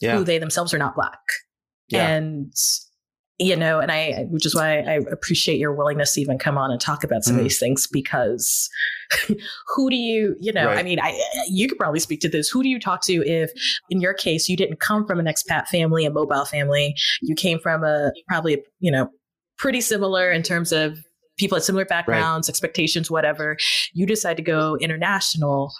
[0.03, 0.17] yeah.
[0.17, 1.19] who they themselves are not black.
[1.87, 2.07] Yeah.
[2.07, 2.53] And
[3.39, 6.71] you know, and I, which is why I appreciate your willingness to even come on
[6.71, 7.39] and talk about some mm.
[7.39, 8.69] of these things because
[9.75, 10.77] who do you, you know, right.
[10.77, 12.49] I mean, I, you could probably speak to this.
[12.49, 13.51] Who do you talk to if,
[13.89, 17.59] in your case, you didn't come from an expat family, a mobile family, you came
[17.59, 19.09] from a probably, you know,
[19.57, 20.97] pretty similar in terms of
[21.37, 22.51] people at similar backgrounds, right.
[22.51, 23.57] expectations, whatever.
[23.93, 25.73] You decide to go international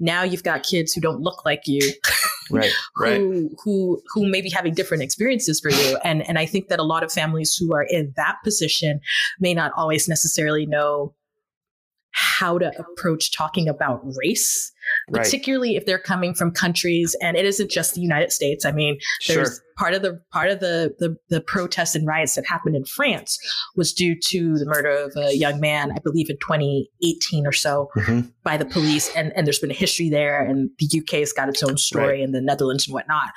[0.00, 1.80] now you've got kids who don't look like you
[2.50, 3.50] right who right.
[3.62, 6.84] who who may be having different experiences for you and and i think that a
[6.84, 9.00] lot of families who are in that position
[9.38, 11.14] may not always necessarily know
[12.12, 14.72] how to approach talking about race
[15.08, 15.22] right.
[15.22, 18.64] particularly if they're coming from countries and it isn't just the United States.
[18.64, 19.64] I mean, there's sure.
[19.76, 23.38] part of the part of the, the the protests and riots that happened in France
[23.76, 27.88] was due to the murder of a young man, I believe in 2018 or so,
[27.96, 28.28] mm-hmm.
[28.42, 29.14] by the police.
[29.14, 32.06] And and there's been a history there, and the UK has got its own story,
[32.06, 32.22] right.
[32.22, 33.28] and the Netherlands and whatnot.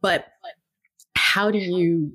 [0.00, 0.26] But
[1.16, 2.12] how do you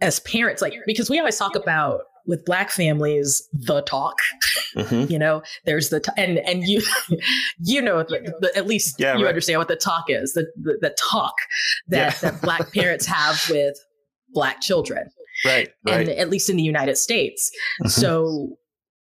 [0.00, 4.18] as parents like because we always talk about with black families the talk
[4.76, 5.04] mm-hmm.
[5.10, 6.80] you know there's the t- and and you
[7.64, 9.28] you know the, the, at least yeah, you right.
[9.28, 11.34] understand what the talk is the the, the talk
[11.88, 12.30] that yeah.
[12.30, 13.76] that black parents have with
[14.32, 15.08] black children
[15.44, 16.00] right, right.
[16.00, 17.50] and at least in the united states
[17.82, 17.88] mm-hmm.
[17.88, 18.56] so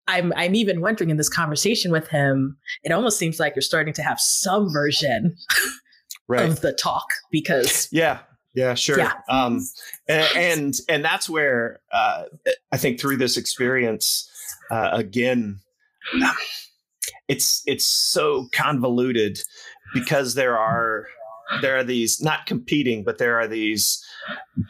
[0.08, 3.94] I'm I'm even wondering in this conversation with him, it almost seems like you're starting
[3.94, 5.36] to have some version
[6.26, 6.48] right.
[6.48, 8.18] of the talk because yeah,
[8.54, 8.98] yeah, sure.
[8.98, 9.12] Yeah.
[9.28, 9.66] Um,
[10.08, 12.24] and, and, and that's where uh,
[12.70, 14.30] I think through this experience,
[14.70, 15.60] uh, again,
[17.28, 19.38] it's it's so convoluted
[19.94, 21.06] because there are
[21.60, 24.04] there are these not competing, but there are these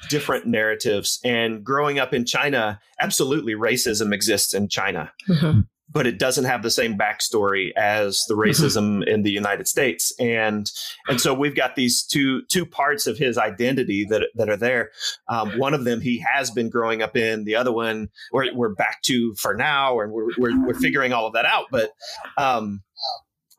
[0.09, 1.20] different narratives.
[1.24, 5.12] And growing up in China, absolutely racism exists in China.
[5.28, 5.61] Mm-hmm
[5.93, 8.43] but it doesn't have the same backstory as the mm-hmm.
[8.43, 10.12] racism in the United States.
[10.18, 10.70] And
[11.09, 14.90] and so we've got these two two parts of his identity that that are there.
[15.28, 17.45] Um, one of them he has been growing up in.
[17.45, 21.26] The other one we're, we're back to for now, and we're, we're, we're figuring all
[21.26, 21.66] of that out.
[21.70, 21.90] But
[22.38, 22.82] um,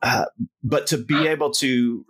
[0.02, 0.26] uh,
[0.62, 2.04] but to be able to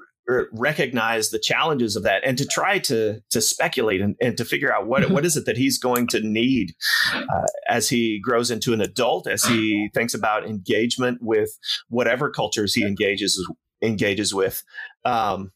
[0.53, 4.72] recognize the challenges of that and to try to to speculate and, and to figure
[4.72, 5.12] out what mm-hmm.
[5.12, 6.75] what is it that he's going to need
[7.14, 11.51] uh, as he grows into an adult as he thinks about engagement with
[11.89, 13.39] whatever cultures he engages
[13.83, 14.62] engages with
[15.05, 15.53] um,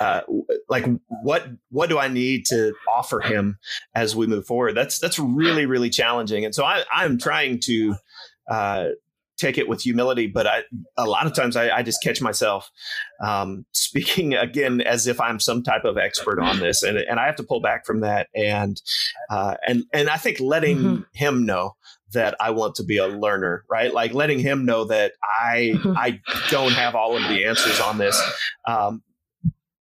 [0.00, 0.22] uh,
[0.68, 0.84] like
[1.22, 3.58] what what do I need to offer him
[3.94, 4.74] as we move forward?
[4.74, 7.94] That's that's really really challenging, and so I, I'm trying to
[8.50, 8.86] uh,
[9.42, 10.62] take it with humility, but I,
[10.96, 12.70] a lot of times I, I just catch myself
[13.22, 17.26] um, speaking again as if I'm some type of expert on this, and and I
[17.26, 18.80] have to pull back from that, and
[19.30, 21.02] uh, and and I think letting mm-hmm.
[21.12, 21.76] him know
[22.12, 23.92] that I want to be a learner, right?
[23.92, 25.96] Like letting him know that I mm-hmm.
[25.96, 26.20] I
[26.50, 28.20] don't have all of the answers on this.
[28.66, 29.02] Um,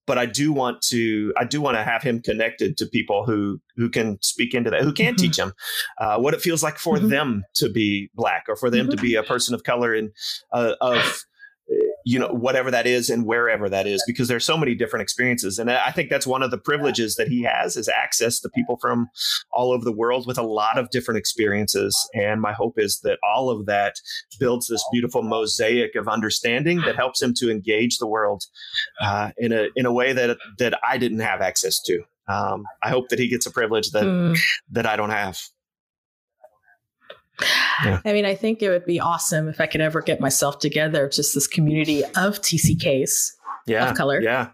[0.10, 3.62] but I do want to I do want to have him connected to people who
[3.76, 5.24] who can speak into that, who can mm-hmm.
[5.24, 5.54] teach him
[6.00, 7.10] uh, what it feels like for mm-hmm.
[7.10, 8.96] them to be black or for them mm-hmm.
[8.96, 10.10] to be a person of color and
[10.52, 11.26] uh, of
[12.06, 15.60] you know whatever that is and wherever that is because there's so many different experiences.
[15.60, 18.78] And i think that's one of the privileges that he has is access to people
[18.78, 19.10] from
[19.52, 21.96] all over the world with a lot of different experiences.
[22.14, 23.96] And my hope is that all of that
[24.40, 28.44] builds this beautiful mosaic of understanding that helps him to engage the world
[29.02, 32.02] uh, in a in a way that that i didn't have access to.
[32.28, 34.38] Um, i hope that he gets a privilege that mm.
[34.72, 35.40] that i don't have
[37.84, 38.02] yeah.
[38.06, 41.10] I mean, I think it would be awesome if I could ever get myself together,
[41.10, 43.32] just this community of TCKs
[43.68, 44.22] yeah, of color.
[44.22, 44.50] Yeah.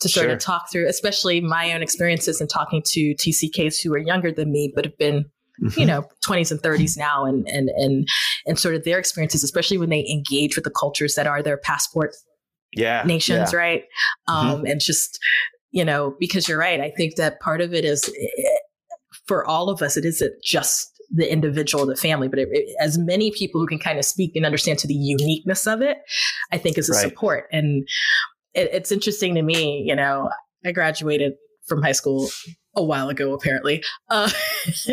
[0.00, 0.32] To sort sure.
[0.34, 4.52] of talk through, especially my own experiences and talking to TCKs who are younger than
[4.52, 5.24] me, but have been,
[5.62, 5.80] mm-hmm.
[5.80, 8.06] you know, 20s and 30s now and and and
[8.46, 11.56] and sort of their experiences, especially when they engage with the cultures that are their
[11.56, 12.10] passport
[12.72, 13.58] yeah, nations, yeah.
[13.58, 13.84] right?
[14.28, 14.48] Mm-hmm.
[14.48, 15.18] Um, and just,
[15.70, 16.80] you know, because you're right.
[16.80, 18.56] I think that part of it is eh,
[19.26, 22.98] for all of us, it isn't just the individual, the family, but it, it, as
[22.98, 25.98] many people who can kind of speak and understand to the uniqueness of it,
[26.52, 27.02] I think is a right.
[27.02, 27.46] support.
[27.52, 27.86] And
[28.54, 30.30] it, it's interesting to me, you know,
[30.64, 31.34] I graduated
[31.66, 32.28] from high school
[32.74, 33.82] a while ago, apparently.
[34.08, 34.30] Uh,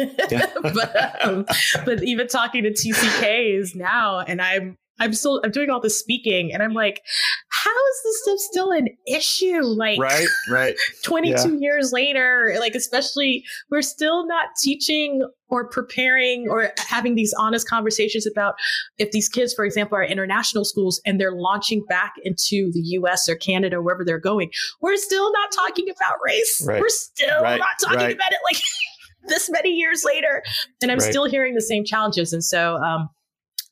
[0.62, 1.46] but, um,
[1.86, 6.54] but even talking to TCKs now, and I'm I'm still I'm doing all the speaking,
[6.54, 7.02] and I'm like,
[7.50, 9.62] how is this stuff still an issue?
[9.62, 10.76] Like, right, right.
[11.04, 11.60] 22 yeah.
[11.60, 18.26] years later, like especially we're still not teaching or preparing or having these honest conversations
[18.26, 18.56] about
[18.98, 23.28] if these kids, for example, are international schools and they're launching back into the U.S.
[23.28, 24.52] or Canada, or wherever they're going.
[24.80, 26.64] We're still not talking about race.
[26.66, 26.80] Right.
[26.80, 27.60] We're still right.
[27.60, 28.16] not talking right.
[28.16, 28.62] about it like
[29.28, 30.44] this many years later,
[30.82, 32.32] and I'm still hearing the same challenges.
[32.32, 32.78] And so.
[32.78, 33.10] um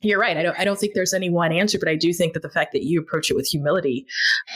[0.02, 0.38] you're right.
[0.38, 0.60] I don't.
[0.60, 2.84] I don't think there's any one answer, but I do think that the fact that
[2.84, 4.06] you approach it with humility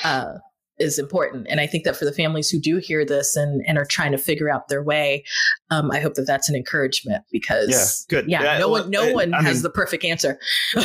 [0.04, 0.34] uh,
[0.78, 1.48] is important.
[1.50, 4.12] And I think that for the families who do hear this and and are trying
[4.12, 5.24] to figure out their way,
[5.70, 8.30] um, I hope that that's an encouragement because yeah, good.
[8.30, 10.40] Yeah, yeah no well, one, no one I has mean, the perfect answer.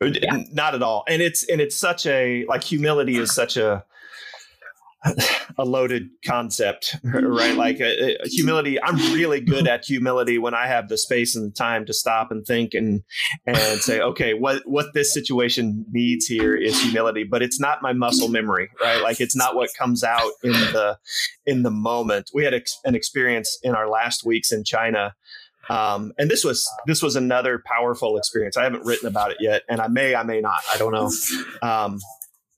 [0.00, 0.42] yeah.
[0.52, 1.04] Not at all.
[1.08, 3.84] And it's and it's such a like humility is such a
[5.58, 7.56] a loaded concept, right?
[7.56, 8.82] Like uh, uh, humility.
[8.82, 12.30] I'm really good at humility when I have the space and the time to stop
[12.30, 13.02] and think and
[13.46, 17.92] and say, okay, what what this situation needs here is humility, but it's not my
[17.92, 19.02] muscle memory, right?
[19.02, 20.98] Like it's not what comes out in the
[21.46, 22.30] in the moment.
[22.32, 25.14] We had ex- an experience in our last weeks in China.
[25.70, 28.56] Um, and this was this was another powerful experience.
[28.56, 30.60] I haven't written about it yet, and I may, I may not.
[30.72, 31.10] I don't know.
[31.62, 32.00] Um,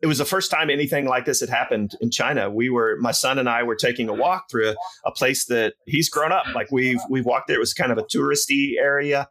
[0.05, 2.51] it was the first time anything like this had happened in China.
[2.51, 4.77] We were my son and I were taking a walk through a,
[5.07, 6.45] a place that he's grown up.
[6.55, 7.57] Like we've we've walked there.
[7.57, 9.31] It was kind of a touristy area,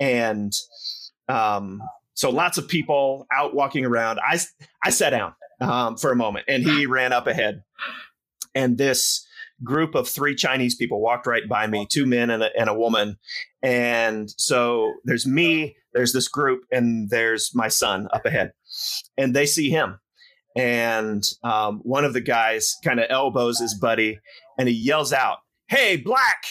[0.00, 0.50] and
[1.28, 1.82] um,
[2.14, 4.18] so lots of people out walking around.
[4.26, 4.40] I
[4.82, 7.62] I sat down um, for a moment, and he ran up ahead,
[8.54, 9.26] and this
[9.62, 12.74] group of three Chinese people walked right by me, two men and a, and a
[12.74, 13.18] woman.
[13.62, 18.52] And so there's me, there's this group, and there's my son up ahead.
[19.16, 20.00] And they see him
[20.56, 24.18] and um, one of the guys kind of elbows his buddy
[24.58, 25.38] and he yells out
[25.68, 26.44] hey black!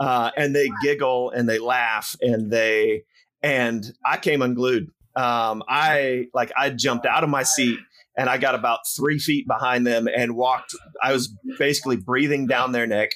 [0.00, 3.04] Uh, and they giggle and they laugh and they
[3.42, 4.90] and i came unglued.
[5.16, 7.78] Um, i like i jumped out of my seat
[8.16, 12.72] and i got about three feet behind them and walked i was basically breathing down
[12.72, 13.12] their neck.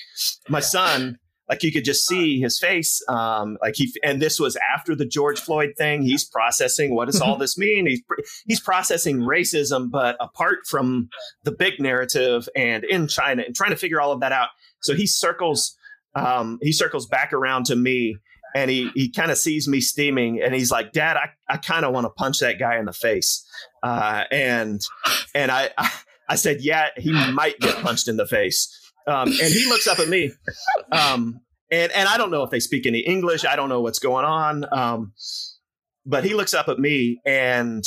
[0.48, 1.18] My son
[1.49, 3.03] like you could just see his face.
[3.09, 6.03] Um, like he, and this was after the George Floyd thing.
[6.03, 7.86] He's processing what does all this mean?
[7.86, 8.03] He's
[8.46, 11.09] he's processing racism, but apart from
[11.44, 14.49] the big narrative and in China and trying to figure all of that out.
[14.80, 15.76] So he circles,
[16.14, 18.18] um, he circles back around to me,
[18.55, 21.84] and he he kind of sees me steaming, and he's like, "Dad, I I kind
[21.84, 23.44] of want to punch that guy in the face,"
[23.82, 24.80] uh, and
[25.34, 25.90] and I, I
[26.30, 28.74] I said, "Yeah, he might get punched in the face."
[29.09, 30.32] Um, and he looks up at me.
[30.92, 31.40] Um,
[31.70, 33.44] and, and I don't know if they speak any English.
[33.44, 34.66] I don't know what's going on.
[34.70, 35.12] Um,
[36.04, 37.84] but he looks up at me and,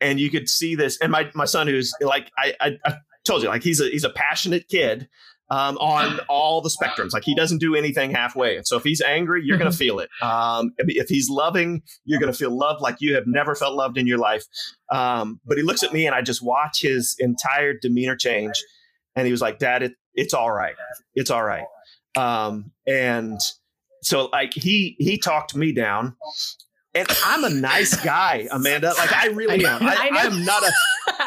[0.00, 0.98] and you could see this.
[1.00, 2.94] And my, my son, who's like, I, I, I
[3.24, 5.08] told you, like he's a, he's a passionate kid.
[5.52, 7.12] Um, on all the spectrums.
[7.12, 8.56] Like he doesn't do anything halfway.
[8.56, 10.08] And so if he's angry, you're going to feel it.
[10.22, 13.98] Um, if he's loving, you're going to feel love like you have never felt loved
[13.98, 14.44] in your life.
[14.92, 18.62] Um, but he looks at me and I just watch his entire demeanor change
[19.16, 20.74] and he was like, "Dad, it, it's all right.
[21.14, 21.66] It's all right."
[22.16, 23.40] Um, and
[24.02, 26.16] so like he he talked me down
[26.94, 28.92] and I'm a nice guy, Amanda.
[28.98, 29.82] Like I really am.
[29.82, 30.72] I, I am not a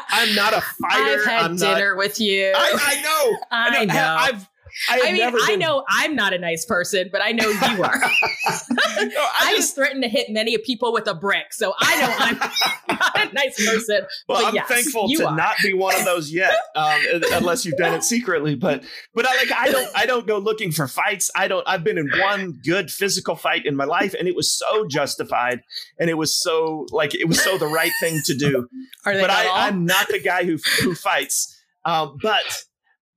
[0.09, 1.21] I'm not a fighter.
[1.21, 2.53] I've had I'm dinner not, with you.
[2.55, 3.38] I, I know.
[3.51, 4.15] I know.
[4.19, 4.49] I've
[4.89, 7.57] I, I, mean, I been, know I'm not a nice person, but I know you
[7.84, 7.99] are.
[7.99, 12.15] no, I, I just threatened to hit many people with a brick, so I know
[12.88, 14.01] I'm not a nice person.
[14.28, 15.36] Well, I'm yes, thankful to are.
[15.36, 16.99] not be one of those yet, um,
[17.34, 18.55] unless you've done it secretly.
[18.55, 21.30] But but I like I don't I don't go looking for fights.
[21.36, 21.67] I don't.
[21.67, 25.61] I've been in one good physical fight in my life, and it was so justified,
[25.99, 28.67] and it was so like it was so the right thing to do.
[29.03, 31.59] but I, I'm not the guy who who fights.
[31.86, 32.63] Um, but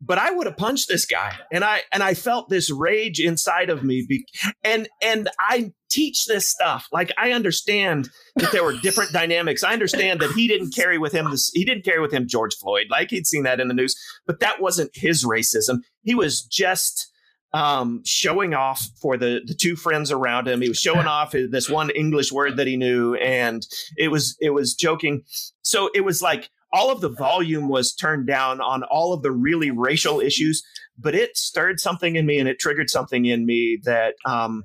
[0.07, 3.71] but I would have punched this guy, and I and I felt this rage inside
[3.71, 4.07] of me.
[4.09, 4.25] Be,
[4.63, 6.87] and and I teach this stuff.
[6.93, 9.65] Like I understand that there were different dynamics.
[9.65, 11.51] I understand that he didn't carry with him this.
[11.53, 12.87] He didn't carry with him George Floyd.
[12.91, 13.97] Like he'd seen that in the news,
[14.27, 15.81] but that wasn't his racism.
[16.03, 17.11] He was just
[17.53, 20.61] um, showing off for the the two friends around him.
[20.61, 24.51] He was showing off this one English word that he knew, and it was it
[24.51, 25.23] was joking.
[25.63, 29.33] So it was like all of the volume was turned down on all of the
[29.33, 30.63] really racial issues,
[30.99, 34.65] but it stirred something in me and it triggered something in me that um,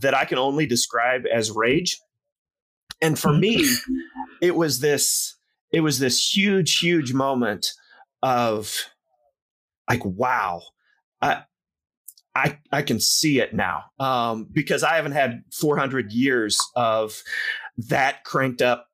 [0.00, 1.98] that I can only describe as rage.
[3.00, 3.64] And for me,
[4.42, 5.36] it was this
[5.72, 7.72] it was this huge, huge moment
[8.22, 8.74] of
[9.88, 10.62] like, wow,
[11.20, 11.42] I
[12.34, 17.20] I I can see it now um, because I haven't had 400 years of
[17.88, 18.87] that cranked up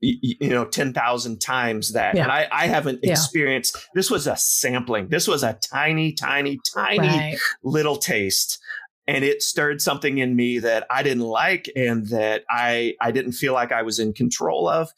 [0.00, 2.22] you know 10,000 times that yeah.
[2.22, 3.12] and I, I haven't yeah.
[3.12, 7.38] experienced this was a sampling this was a tiny tiny tiny right.
[7.62, 8.58] little taste
[9.06, 13.32] and it stirred something in me that I didn't like and that I I didn't
[13.32, 14.90] feel like I was in control of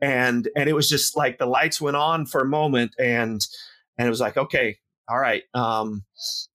[0.00, 3.40] and and it was just like the lights went on for a moment and
[3.96, 4.78] and it was like okay
[5.08, 6.04] all right um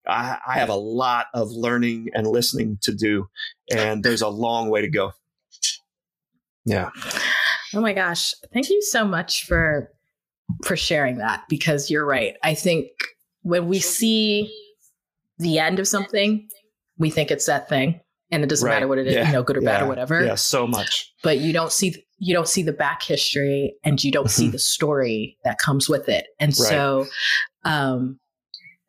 [0.08, 3.30] I, I have a lot of learning and listening to do
[3.72, 5.14] and there's a long way to go
[6.66, 6.90] yeah
[7.74, 8.34] Oh my gosh.
[8.54, 9.92] Thank you so much for
[10.64, 12.36] for sharing that because you're right.
[12.44, 12.88] I think
[13.42, 14.54] when we see
[15.40, 16.48] the end of something,
[16.98, 18.00] we think it's that thing
[18.32, 18.76] and it doesn't right.
[18.76, 19.28] matter what it is, yeah.
[19.28, 19.70] you know, good or yeah.
[19.80, 20.26] bad or whatever.
[20.26, 21.14] Yeah, so much.
[21.22, 24.54] But you don't see you don't see the back history and you don't see mm-hmm.
[24.54, 26.28] the story that comes with it.
[26.40, 26.70] And right.
[26.70, 27.06] so
[27.64, 28.20] um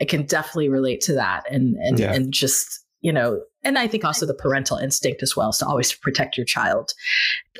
[0.00, 2.12] I can definitely relate to that and and yeah.
[2.12, 5.66] and just, you know, and I think also the parental instinct as well is to
[5.66, 6.92] always protect your child.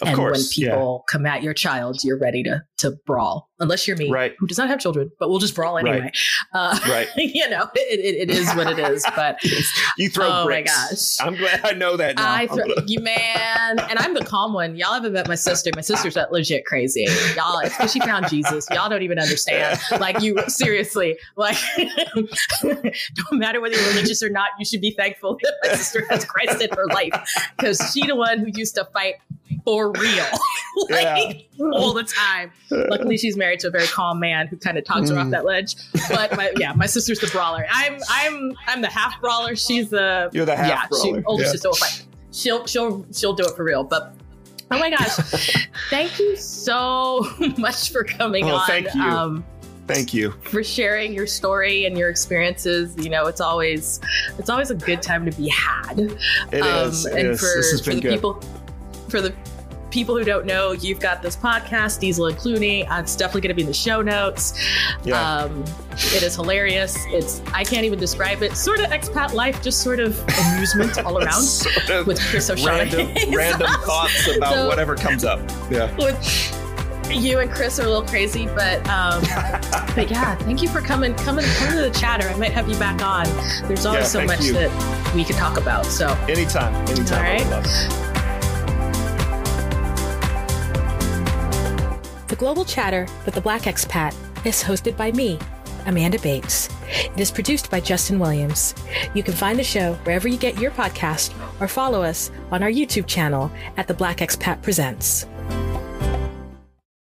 [0.03, 1.13] Of and course, when people yeah.
[1.13, 3.49] come at your child, you're ready to to brawl.
[3.61, 4.35] Unless you're me, right.
[4.41, 6.01] who does not have children, but we'll just brawl anyway.
[6.01, 6.17] Right.
[6.53, 7.09] Uh, right.
[7.17, 9.07] you know, it, it, it is what it is.
[9.15, 9.39] But
[9.97, 10.75] you throw oh bricks.
[10.75, 12.17] my gosh, I'm glad I know that.
[12.17, 12.33] Now.
[12.33, 14.75] I throw, you man, and I'm the calm one.
[14.75, 15.71] Y'all haven't met my sister.
[15.77, 17.07] My sister's that legit crazy.
[17.37, 18.67] Y'all, it's because she found Jesus.
[18.73, 19.79] Y'all don't even understand.
[20.01, 21.57] Like you, seriously, like
[22.63, 24.49] don't matter whether you're religious or not.
[24.59, 27.13] You should be thankful that my sister has Christ in her life
[27.57, 29.15] because she the one who used to fight
[29.65, 30.25] for real,
[30.91, 31.65] like yeah.
[31.73, 32.51] all the time.
[32.71, 35.15] Luckily, she's married to a very calm man who kind of talks mm.
[35.15, 35.31] her off mm.
[35.31, 35.77] that ledge.
[36.09, 37.67] But my, yeah, my sister's the brawler.
[37.71, 39.57] I'm I'm I'm the half brawler.
[39.57, 41.21] She's the you're the half yeah, brawler.
[41.21, 41.51] She, older yeah.
[41.51, 42.07] sister will fight.
[42.33, 43.85] She'll she'll she'll do it for real.
[43.85, 44.15] But
[44.71, 45.17] oh my gosh,
[45.91, 47.27] thank you so
[47.59, 48.67] much for coming oh, on.
[48.67, 49.03] Thank you.
[49.03, 49.45] Um,
[49.87, 52.97] Thank you for sharing your story and your experiences.
[52.97, 54.01] You know, it's always
[54.39, 55.99] it's always a good time to be had.
[56.53, 57.05] It um, is.
[57.05, 57.41] It and is.
[57.41, 58.15] for, for the good.
[58.15, 58.43] people
[59.09, 59.35] for the
[59.95, 62.91] people who don't know, you've got this podcast, Diesel and Clooney.
[62.91, 64.61] Uh, it's definitely going to be in the show notes.
[65.05, 65.43] Yeah.
[65.43, 66.97] Um, it is hilarious.
[67.07, 68.57] It's I can't even describe it.
[68.57, 73.05] Sort of expat life, just sort of amusement all around sort of with Chris O'Shaughnessy.
[73.05, 75.39] Random, random thoughts about so, whatever comes up.
[75.71, 75.95] Yeah.
[75.97, 76.61] With,
[77.11, 79.21] you and Chris are a little crazy, but um,
[79.95, 82.29] but yeah, thank you for coming, coming, coming to the chatter.
[82.29, 83.27] I might have you back on.
[83.69, 84.55] There's always yeah, so much you.
[84.55, 85.87] that we could talk about.
[85.87, 87.19] So anytime, anytime.
[87.19, 88.14] All right.
[92.35, 94.13] The Global Chatter with the Black Expat
[94.45, 95.39] is hosted by me,
[95.87, 96.69] Amanda Bates.
[96.89, 98.75] It is produced by Justin Williams.
[99.15, 102.71] You can find the show wherever you get your podcast or follow us on our
[102.71, 105.29] YouTube channel at The Black Expat Presents.